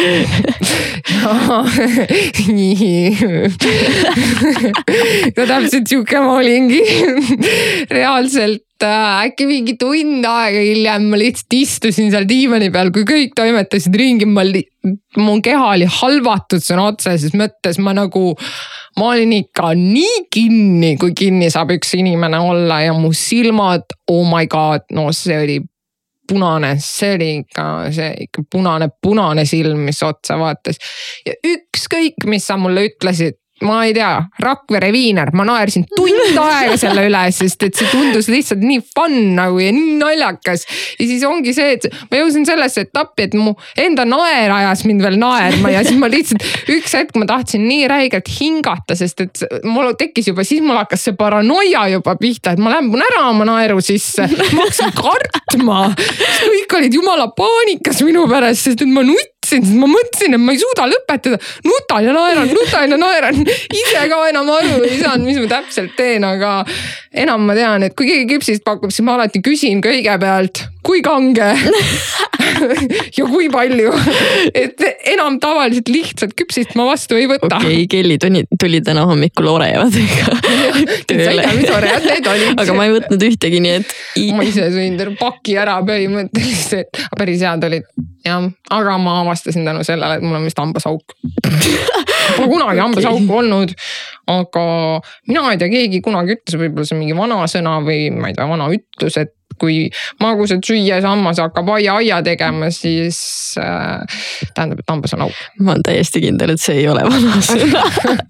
[2.58, 3.16] nii.
[5.38, 6.82] no täpselt sihuke ma olingi.
[7.92, 13.32] reaalselt äh, äkki mingi tund aega hiljem ma lihtsalt istusin seal diivani peal, kui kõik
[13.38, 14.42] toimetasid ringi, ma,
[15.24, 18.24] mu keha oli halvatud sõna otseses mõttes, ma nagu
[19.00, 24.24] ma olin ikka nii kinni, kui kinni saab üks inimene olla ja mu silmad, oh
[24.30, 25.58] my god, no see oli
[26.28, 30.80] punane, see oli ikka see ikka punane, punane silm, mis otsa vaatas.
[31.26, 34.12] ja ükskõik, mis sa mulle ütlesid, ma ei tea,
[34.44, 39.18] Rakvere viiner, ma naersin tund aega selle üle, sest et see tundus lihtsalt nii fun
[39.38, 40.66] nagu ja nii naljakas.
[41.00, 45.04] ja siis ongi see, et ma jõudsin sellesse etappi, et mu enda naer ajas mind
[45.06, 49.44] veel naerma ja siis ma lihtsalt üks hetk ma tahtsin nii räigelt hingata, sest et
[49.68, 53.48] mul tekkis juba, siis mul hakkas see paranoia juba pihta, et ma lämbun ära oma
[53.48, 54.28] naeru sisse.
[54.56, 55.84] ma hakkasin kartma,
[56.44, 60.42] kõik olid jumala paanikas minu pärast, sest et ma nutsin nutsin, sest ma mõtlesin, et
[60.42, 61.40] ma ei suuda lõpetada.
[61.64, 63.36] nutan ja naeran, nutan ja naeran.
[63.74, 66.64] ise ka enam aru ei saanud, mis ma täpselt teen, aga
[67.14, 71.52] enam ma tean, et kui keegi küpsist pakub, siis ma alati küsin kõigepealt, kui kange
[73.18, 73.92] ja kui palju.
[74.58, 74.84] et
[75.14, 77.60] enam tavaliselt lihtsalt küpsist ma vastu ei võta.
[77.60, 80.40] okei okay,, Kelly tuli, tuli täna hommikul orejadega
[81.10, 81.46] tööle.
[81.60, 82.64] mis orejad need olid?
[82.66, 83.96] aga ma ei võtnud ühtegi, nii et.
[84.36, 87.88] ma ise sõin terve paki ära põhimõtteliselt, päris head olid
[88.26, 91.18] jah, aga ma avastasin tänu sellele, et mul on vist hambasauk
[92.34, 93.74] Pole kunagi hambasauku olnud,
[94.32, 94.64] aga
[95.28, 98.48] mina ei tea, keegi kunagi ütles, võib-olla see on mingi vanasõna või ma ei tea,
[98.50, 99.86] vana ütlus, et kui
[100.24, 103.20] magusat süües hammas hakkab aia-aia tegema, siis
[103.62, 104.02] äh,
[104.56, 105.44] tähendab, et hambas on auk.
[105.62, 107.86] ma olen täiesti kindel, et see ei ole vanasõna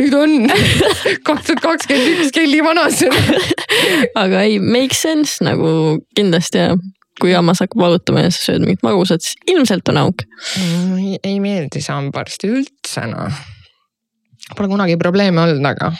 [0.00, 0.34] nüüd on
[1.26, 3.38] kaks tuhat kakskümmend üks Kelly vanasõna.
[4.20, 6.74] aga ei, make sense nagu kindlasti jah
[7.20, 10.24] kui hammas hakkab valutama ja sa sööd mingit magusat, siis ilmselt on auk.
[11.20, 13.42] ei meeldi see hambaarst üldse noh.
[14.56, 15.92] Pole kunagi probleeme olnud, aga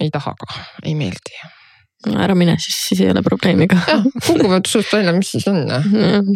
[0.00, 1.46] ei taha ka, ei meeldi
[2.06, 3.78] no ära mine, siis, siis ei ole probleemi ka.
[3.88, 5.62] jah, kukuvad suust välja, mis siis on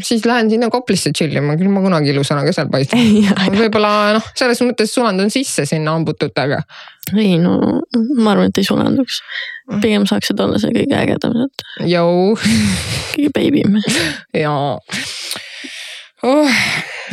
[0.07, 3.03] siis lähen sinna Koplisse chill ima, küll ma kunagi ilusana ka seal paistan.
[3.59, 6.63] võib-olla noh, selles mõttes sulandun sisse sinna hambututega.
[7.17, 7.59] ei no
[8.17, 9.21] ma arvan, et ei sulanduks.
[9.83, 11.39] pigem saaksid olla see kõige ägedam.
[11.87, 12.35] Jou.
[13.15, 13.79] kõige beebim.
[14.45, 14.75] jaa
[16.23, 16.63] oh,.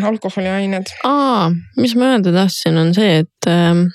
[0.03, 0.93] alkoholiained.
[1.07, 3.85] aa, mis ma öelda tahtsin, on see, et äh,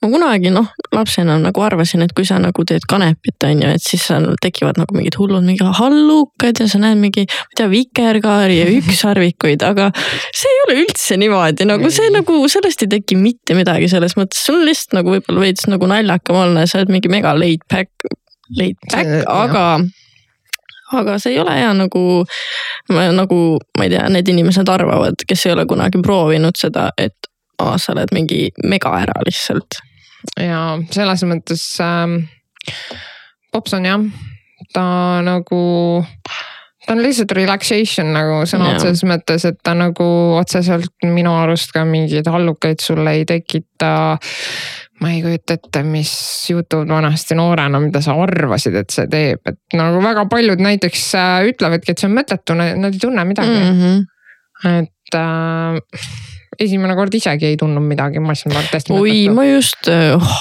[0.00, 3.84] ma kunagi noh, lapsena nagu arvasin, et kui sa nagu teed kanepit, on ju, et
[3.84, 7.68] siis seal tekivad nagu mingid hullud mingi hallukad ja sa näed mingi, ma ei tea,
[7.74, 13.20] vikerkaari ja ükssarvikuid, aga see ei ole üldse niimoodi nagu see nagu sellest ei teki
[13.20, 16.80] mitte midagi selles mõttes, sul on lihtsalt nagu võib-olla veits nagu naljakam olla ja sa
[16.80, 18.08] oled mingi mega laid back,
[18.56, 19.66] laid back, aga
[20.92, 22.04] aga see ei ole hea nagu,
[22.90, 23.40] nagu
[23.78, 27.30] ma ei tea, need inimesed arvavad, kes ei ole kunagi proovinud seda, et
[27.60, 29.80] aa, sa oled mingi mega ära lihtsalt
[30.40, 32.22] ja selles mõttes ähm,
[33.52, 34.02] pops on jah,
[34.74, 34.84] ta
[35.26, 35.62] nagu
[36.86, 40.06] ta on lihtsalt relaxation nagu sõna otseses mõttes, et ta nagu
[40.38, 43.92] otseselt minu arust ka mingeid hallukaid sulle ei tekita.
[45.00, 46.12] Ma ei kujuta ette, mis
[46.50, 51.36] jutud vanasti noorena, mida sa arvasid, et see teeb, et nagu väga paljud näiteks äh,
[51.50, 53.78] ütlevadki, et see on mõttetu, nad ei tunne midagi mm.
[53.80, 54.80] -hmm.
[54.80, 56.10] et äh,
[56.60, 58.96] esimene kord isegi ei tundnud midagi, ma ütlesin, ma olen täiesti.
[58.96, 60.34] oi, ma just oh,,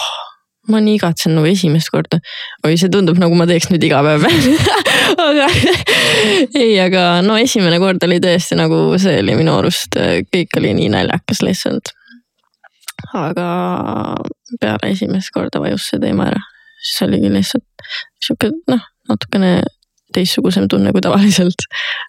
[0.70, 2.20] ma nii igatsen nagu esimest korda.
[2.66, 4.28] oi, see tundub nagu ma teeks nüüd iga päev
[5.28, 5.48] aga
[6.64, 9.96] ei, aga no esimene kord oli tõesti nagu see oli minu arust,
[10.34, 11.94] kõik oli nii naljakas lihtsalt.
[13.16, 13.48] aga
[14.62, 16.42] peale esimest korda vajus see teema ära,
[16.82, 17.90] siis oligi lihtsalt
[18.24, 19.60] sihuke noh, natukene
[20.14, 21.68] teistsugusem tunne kui tavaliselt.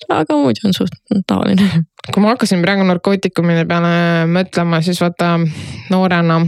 [0.09, 0.97] aga muidu on suht
[1.29, 1.85] tavaline.
[2.13, 5.37] kui ma hakkasin praegu narkootikumide peale mõtlema, siis vaata
[5.93, 6.41] noorena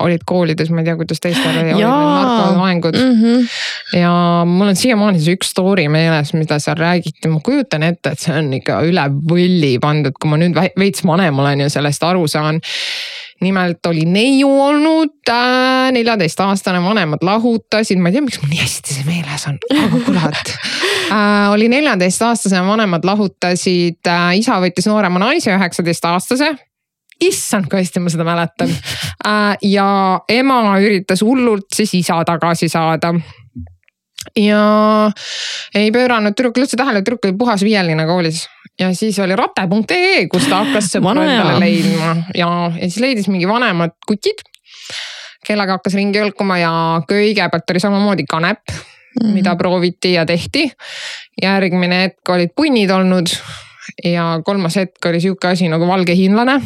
[0.00, 3.16] olid koolides, ma ei tea, kuidas teistel oli, olid narkoloengud mm.
[3.20, 3.98] -hmm.
[4.00, 4.12] ja
[4.48, 8.36] mul on siiamaani see üks story meeles, mida seal räägiti, ma kujutan ette, et see
[8.36, 12.62] on ikka üle võlli pandud, kui ma nüüd veits vanem olen ja sellest aru saan
[13.40, 18.96] nimelt oli neiu olnud äh,, neljateistaastane, vanemad lahutasid, ma ei tea, miks mul nii hästi
[18.96, 21.50] see meeles on, aga kurat äh,.
[21.52, 24.00] oli neljateistaastasena, vanemad lahutasid.
[24.06, 26.52] Äh,, isa võttis noorema naise, üheksateistaastase.
[27.20, 28.72] Issand, kui hästi ma seda mäletan.
[29.26, 29.56] Äh,.
[29.72, 29.88] ja
[30.28, 33.14] ema üritas hullult siis isa tagasi saada.
[34.36, 34.62] Ja
[35.74, 38.44] ei pööranud tüdrukule üldse tähele, tüdruk oli puhas viieline koolis
[38.80, 42.50] ja siis oli rate.ee, kus ta hakkas sõpru endale leidma ja,
[42.80, 44.42] ja siis leidis mingi vanemad kutid.
[45.46, 46.72] kellega hakkas ringi hõlkuma ja
[47.08, 48.76] kõigepealt oli samamoodi kanep mm,
[49.20, 49.34] -hmm.
[49.34, 50.70] mida prooviti ja tehti.
[51.42, 53.28] järgmine hetk olid punnid olnud
[54.04, 56.60] ja kolmas hetk oli sihuke asi nagu valge hiinlane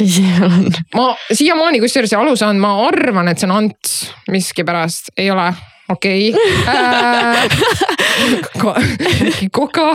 [0.00, 0.70] mis see on?
[0.94, 5.52] ma siiamaani kusjuures aru saan, ma arvan, et see on Ants miskipärast, ei ole
[5.92, 7.48] okei okay.
[9.52, 9.86] koka,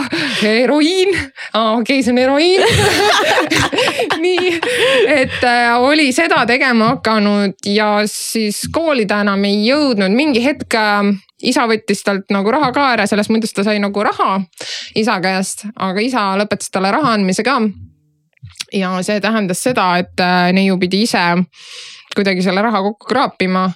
[0.42, 2.62] heroiin, okei okay,, see on heroiin.
[4.24, 4.52] Nii,
[5.06, 10.78] et äh, oli seda tegema hakanud ja siis kooli ta enam ei jõudnud, mingi hetk
[10.78, 11.12] äh,
[11.42, 14.40] isa võttis talt nagu raha ka ära, selles mõttes ta sai nagu raha
[14.98, 17.60] isa käest, aga isa lõpetas talle raha andmise ka.
[18.72, 21.24] ja see tähendas seda, et äh, neiu pidi ise
[22.18, 23.68] kuidagi selle raha kokku kraapima.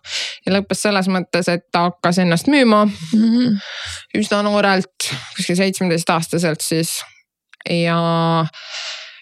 [0.47, 3.57] ja lõppes selles mõttes, et ta hakkas ennast müüma mm -hmm.
[4.19, 7.01] üsna noorelt, kuskil seitsmeteistaastaselt siis.
[7.71, 8.45] ja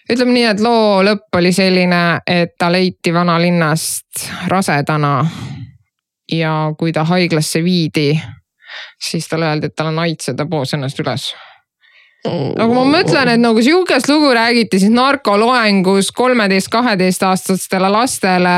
[0.09, 5.25] ütleme nii, et loo lõpp oli selline, et ta leiti vanalinnast rasedana.
[6.31, 8.21] ja kui ta haiglasse viidi,
[9.09, 11.33] siis talle öeldi, et tal on AIDS ja ta poos ennast üles
[12.27, 18.55] nagu ma mõtlen, et nagu sihukest lugu räägiti siis narkoloengus kolmeteist, kaheteistaastastele lastele.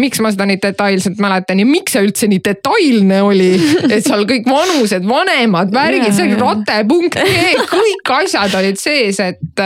[0.00, 3.50] miks ma seda nii detailselt mäletan ja miks see üldse nii detailne oli,
[3.88, 9.64] et seal kõik vanused, vanemad, värgid, see oli rate.ee, kõik asjad olid sees, et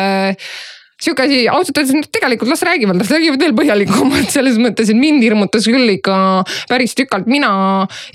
[0.96, 4.96] sihuke asi ausalt öeldes no tegelikult las räägivad, las räägivad veel põhjalikumalt selles mõttes, et
[4.96, 6.16] mind hirmutas küll ikka
[6.70, 7.26] päris tükalt.
[7.28, 7.50] mina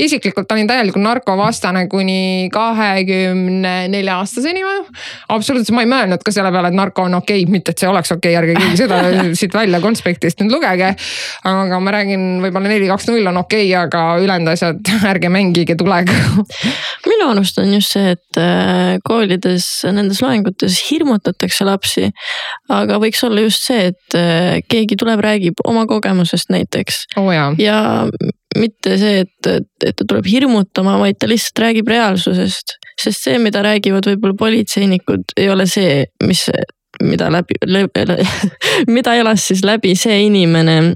[0.01, 4.79] isiklikult olin täielikult narkovastane kuni kahekümne nelja aastaseni või.
[5.29, 7.89] absoluutselt, ma ei mõelnud ka selle peale, et narko on okei okay., mitte et see
[7.89, 9.01] oleks okei okay,, ärge keegi seda
[9.43, 10.95] siit välja konspektist nüüd lugege.
[11.53, 15.77] aga ma räägin, võib-olla neli, kaks, null on okei okay,, aga ülejäänud asjad ärge mängige
[15.77, 16.17] tulega
[17.11, 22.09] minu arust on just see, et äh, koolides nendes loengutes hirmutatakse lapsi
[22.71, 27.31] aga võiks olla just see, et äh, keegi tuleb, räägib oma kogemusest näiteks oh,.
[27.59, 27.77] ja
[28.57, 32.77] mitte see, et, et, et ta tuleb hirmutama, vaid ta lihtsalt räägib reaalsusest.
[33.01, 36.45] sest see, mida räägivad võib-olla politseinikud, ei ole see, mis,
[37.03, 37.57] mida läbi,
[38.95, 40.93] mida elas siis läbi see inimene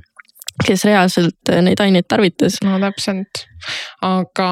[0.63, 2.61] kes reaalselt neid aineid tarvitas.
[2.63, 3.43] no täpselt,
[4.05, 4.49] aga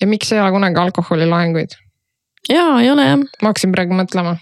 [0.00, 1.76] ja miks ei ole kunagi alkoholiloenguid?
[2.52, 3.20] ja ei ole jah.
[3.20, 4.36] ma hakkasin praegu mõtlema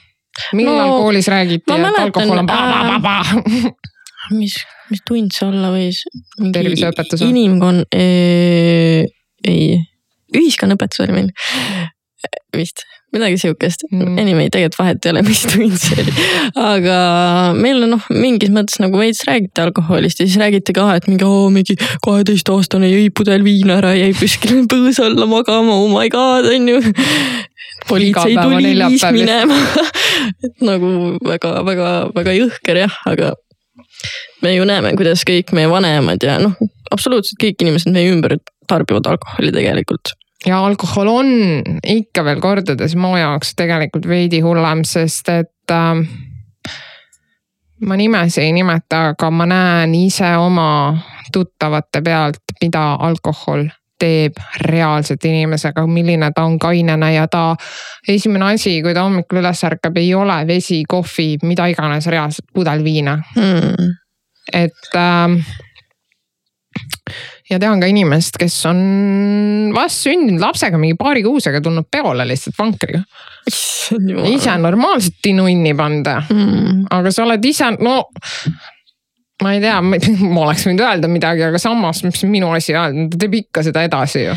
[0.56, 3.14] millal no, koolis räägiti, et mäletan, alkohol on pa-pa-pa-pa
[4.38, 4.56] mis,
[4.90, 6.02] mis tund see olla võis?
[6.54, 7.32] terviseõpetus või?
[7.34, 9.80] inimkon-, ei,
[10.36, 11.30] ühiskonnaõpetus oli meil
[12.56, 12.84] vist,
[13.14, 14.18] midagi sihukest mm..
[14.20, 16.14] Anyway, tegelikult vahet ei ole, mis tund see oli.
[16.60, 16.96] aga
[17.58, 21.48] meil noh, mingis mõttes nagu veits räägiti alkoholist ja siis räägiti ka, et mingi oo,
[21.54, 26.68] mingi kaheteistaastane jõi pudel viina ära, jäi kuskile põõsa alla magama, oh my god, on
[26.74, 26.82] ju.
[27.88, 29.56] Politsei tuli viis minema.
[30.44, 30.90] Et nagu
[31.24, 33.32] väga-väga-väga jõhker jah, aga
[34.44, 36.56] me ju näeme, kuidas kõik meie vanemad ja noh,
[36.92, 38.36] absoluutselt kõik inimesed meie ümber
[38.70, 40.14] tarbivad alkoholi tegelikult.
[40.46, 41.30] Ja alkohol on
[41.84, 46.04] ikka veel kordades mu jaoks tegelikult veidi hullem, sest et äh,
[47.86, 50.70] ma nimesi ei nimeta, aga ma näen ise oma
[51.32, 53.68] tuttavate pealt, mida alkohol
[54.00, 57.56] teeb reaalselt inimesega, milline ta on kainena ja ta.
[58.08, 62.84] esimene asi, kui ta hommikul üles ärkab, ei ole vesi, kohvi, mida iganes, reaalselt pudel
[62.84, 63.92] viina hmm..
[64.52, 65.36] et äh,
[67.50, 68.80] ja tean ka inimest, kes on
[69.74, 73.02] vastsündinud lapsega, mingi paari kuusega tulnud peole lihtsalt vankriga.
[74.30, 77.96] ise normaalselt tinunni panda mm., aga sa oled ise, no
[79.42, 79.78] ma ei tea,
[80.34, 83.86] ma oleks võinud öelda midagi, aga samas, mis minu asi öelda, ta teeb ikka seda
[83.88, 84.36] edasi ju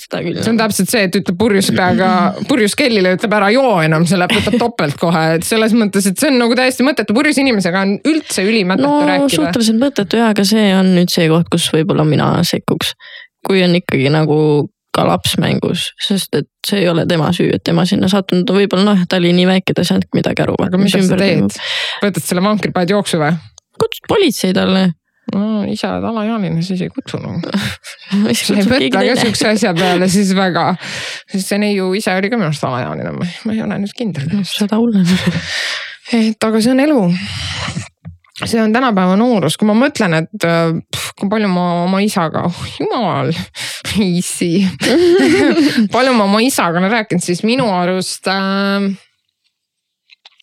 [0.00, 0.40] seda küll.
[0.40, 2.10] see on täpselt see, et ütleb purjus peaga,
[2.48, 6.20] purjus kellile ütleb ära joo enam, see läheb, võtab topelt kohe, et selles mõttes, et
[6.20, 9.34] see on nagu täiesti mõttetu, purjus inimesega on üldse ülimõttetu no, rääkida.
[9.36, 12.94] suhteliselt mõttetu ja, aga see on nüüd see koht, kus võib-olla mina sekkuks.
[13.46, 14.38] kui on ikkagi nagu
[14.96, 18.92] ka laps mängus, sest et see ei ole tema süü, et tema sinna sattunud, võib-olla
[18.92, 20.56] noh, ta oli nii väike, ta ei saanudki midagi aru.
[20.68, 21.60] aga mis sa teed,
[22.04, 23.36] võtad selle vankri, paned jooksu või?
[23.80, 24.90] kutsud politsei talle
[25.32, 30.72] no oled alaealine, siis ei kutsu sa ei mõtle ka siukse asja peale siis väga,
[31.30, 34.42] sest see neiu ise oli ka minu arust alaealine, ma ei ole nüüd kindel.
[34.48, 35.06] seda hullem.
[36.18, 37.00] et aga see on elu
[38.42, 42.46] see on tänapäeva noorus, kui ma mõtlen, et äh, pff, kui palju ma oma isaga,
[42.48, 43.30] oh jumal,
[44.02, 44.64] easy
[45.94, 48.90] palju ma oma isaga olen rääkinud, siis minu arust äh,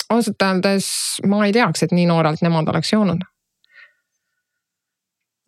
[0.09, 0.87] ausalt öeldes
[1.29, 3.25] ma ei teaks, et nii noorelt nemad oleks joonud.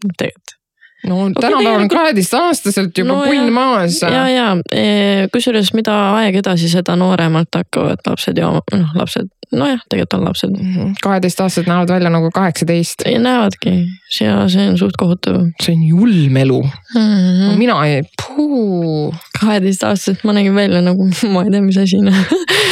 [0.10, 0.61] Tegelikult
[1.08, 4.02] no tänapäeval on kaheteistaastaselt juba no, punn maas.
[4.02, 9.82] ja, ja e, kusjuures mida aeg edasi, seda nooremalt hakkavad lapsed jooma, noh lapsed, nojah,
[9.89, 10.58] tegelikult on lapsed.
[10.58, 10.93] Mhm.
[11.02, 13.08] kaheteistaastased näevad välja nagu kaheksateist.
[13.20, 13.76] näevadki
[14.20, 15.41] ja see on suht kohutav.
[15.64, 17.02] see on julm elu mm.
[17.02, 17.58] -hmm.
[17.58, 19.16] mina ei, puu.
[19.39, 22.16] kaheteistaastaselt ma nägin välja nagu, ma ei tea, mis asi noh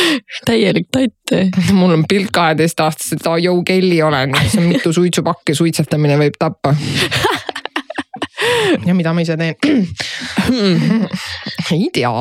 [0.46, 1.34] täielik tatt.
[1.80, 6.76] mul on pilt kaheteistaastaselt, Joe Kelly olen, see on mitu suitsupakki, suitsetamine võib tappa
[8.86, 9.56] ja mida ma ise teen?
[11.76, 12.12] Ei tea.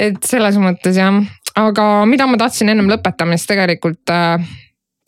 [0.00, 1.20] Et selles mõttes jah,
[1.60, 4.38] aga mida ma tahtsin ennem lõpetamist tegelikult äh,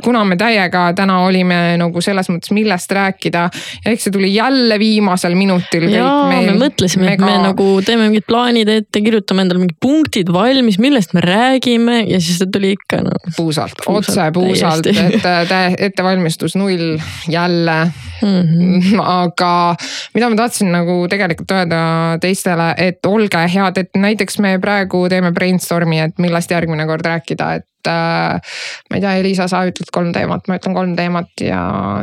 [0.05, 3.47] kuna me täiega täna olime nagu selles mõttes, millest rääkida.
[3.84, 5.88] ja eks see tuli jälle viimasel minutil.
[5.92, 10.78] jaa, me mõtlesime, et me nagu teeme mingid plaanid ette, kirjutame endale mingid punktid valmis,
[10.82, 13.16] millest me räägime ja siis ta tuli ikka no.
[13.36, 15.55] puusalt, otse puusalt, et
[15.88, 16.99] ettevalmistus null
[17.32, 17.78] jälle
[18.22, 18.42] mm.
[18.42, 19.01] -hmm.
[19.03, 19.76] aga
[20.14, 21.80] mida ma tahtsin nagu tegelikult öelda
[22.20, 27.55] teistele, et olge head, et näiteks me praegu teeme brainstorm'i, et millest järgmine kord rääkida,
[27.55, 31.61] et äh, ma ei tea, Elisa, sa ütled kolm teemat, ma ütlen kolm teemat ja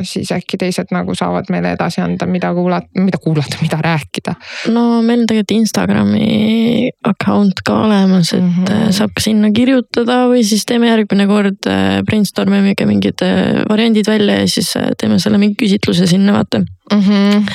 [0.08, 4.36] siis äkki teised nagu saavad meile edasi anda, mida kuulata, mida kuulata, mida rääkida.
[4.74, 8.92] no meil on tegelikult Instagrami account ka olemas, et mm -hmm.
[8.92, 14.08] saab ka sinna kirjutada või siis teeme järgmine kord äh, brainstorm imegi mingid äh, variandid
[14.08, 17.02] välja ja siis teeme selle mingi küsitluse sinna, vaata mm.
[17.02, 17.52] -hmm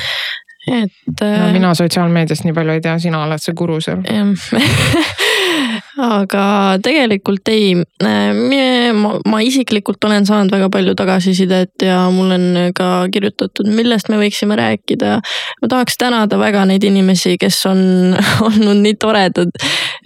[0.69, 4.03] et no, äh, mina sotsiaalmeediast nii palju ei tea, sina oled see guru seal.
[5.99, 6.45] aga
[6.83, 12.47] tegelikult ei, ma, ma isiklikult olen saanud väga palju tagasisidet ja mul on
[12.77, 15.19] ka kirjutatud, millest me võiksime rääkida.
[15.63, 17.81] ma tahaks tänada väga neid inimesi, kes on
[18.47, 19.55] olnud nii toredad,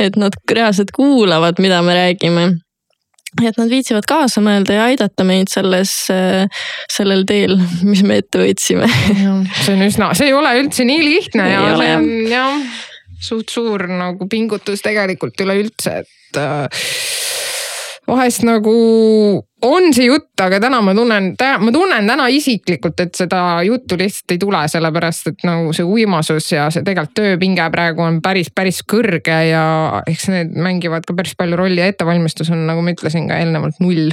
[0.01, 2.53] et nad reaalselt kuulavad, mida me räägime
[3.41, 5.93] et nad viitsivad kaasa mõelda ja aidata meid selles,
[6.93, 8.89] sellel teel, mis me ette võtsime.
[9.65, 12.89] see on üsna, see ei ole üldse nii lihtne ja see on jah
[13.23, 16.83] suht suur nagu pingutus tegelikult üleüldse, et äh,
[18.09, 18.73] vahest nagu
[19.63, 24.35] on see jutt, aga täna ma tunnen, ma tunnen täna isiklikult, et seda juttu lihtsalt
[24.35, 28.83] ei tule, sellepärast et nagu see uimasus ja see tegelikult tööpinge praegu on päris, päris
[28.89, 29.63] kõrge ja
[30.11, 33.79] eks need mängivad ka päris palju rolli ja ettevalmistus on, nagu ma ütlesin ka eelnevalt,
[33.85, 34.11] null.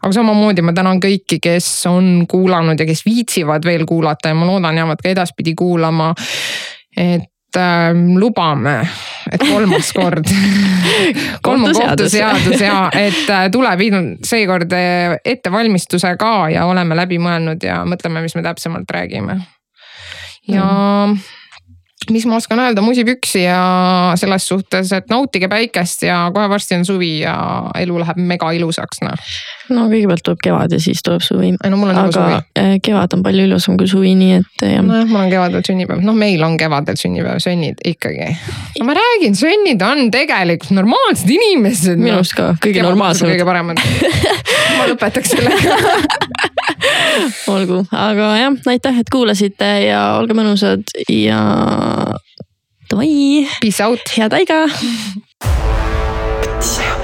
[0.00, 4.50] aga samamoodi ma tänan kõiki, kes on kuulanud ja kes viitsivad veel kuulata ja ma
[4.50, 6.10] loodan, jäävad ka edaspidi kuulama
[6.98, 8.76] et äh, lubame,
[9.32, 10.28] et kolmas kord
[11.42, 13.82] kolm on kohtuseadus ja et äh, tuleb
[14.26, 19.40] seekord äh, ettevalmistuse ka ja oleme läbi mõelnud ja mõtleme, mis me täpsemalt räägime.
[20.48, 20.64] ja
[21.06, 21.18] mm
[22.08, 23.60] mis ma oskan öelda, musipüksi ja
[24.18, 27.34] selles suhtes, et nautige päikest ja kohe varsti on suvi ja
[27.78, 29.28] elu läheb mega ilusaks, noh.
[29.74, 31.52] no kõigepealt tuleb kevad ja siis tuleb suvi.
[31.52, 32.38] ei no mul on aga suvi.
[32.56, 34.80] Eh, kevad on palju ilusam kui suvi, nii et jah.
[34.86, 38.30] nojah, mul on kevadel sünnipäev, noh, meil on kevadel sünnipäev, sünnid ikkagi.
[38.80, 42.00] no ma räägin, sünnid on tegelikult normaalsed inimesed.
[42.00, 43.36] minu arust ka kõige normaalsemad.
[43.36, 43.84] kõige paremad
[44.78, 45.76] ma lõpetaks sellega
[47.50, 51.40] olgu, aga jah, aitäh, et kuulasite ja olge mõnusad ja
[52.88, 53.46] davai.
[53.60, 54.08] Peace out.
[54.16, 54.66] head aega.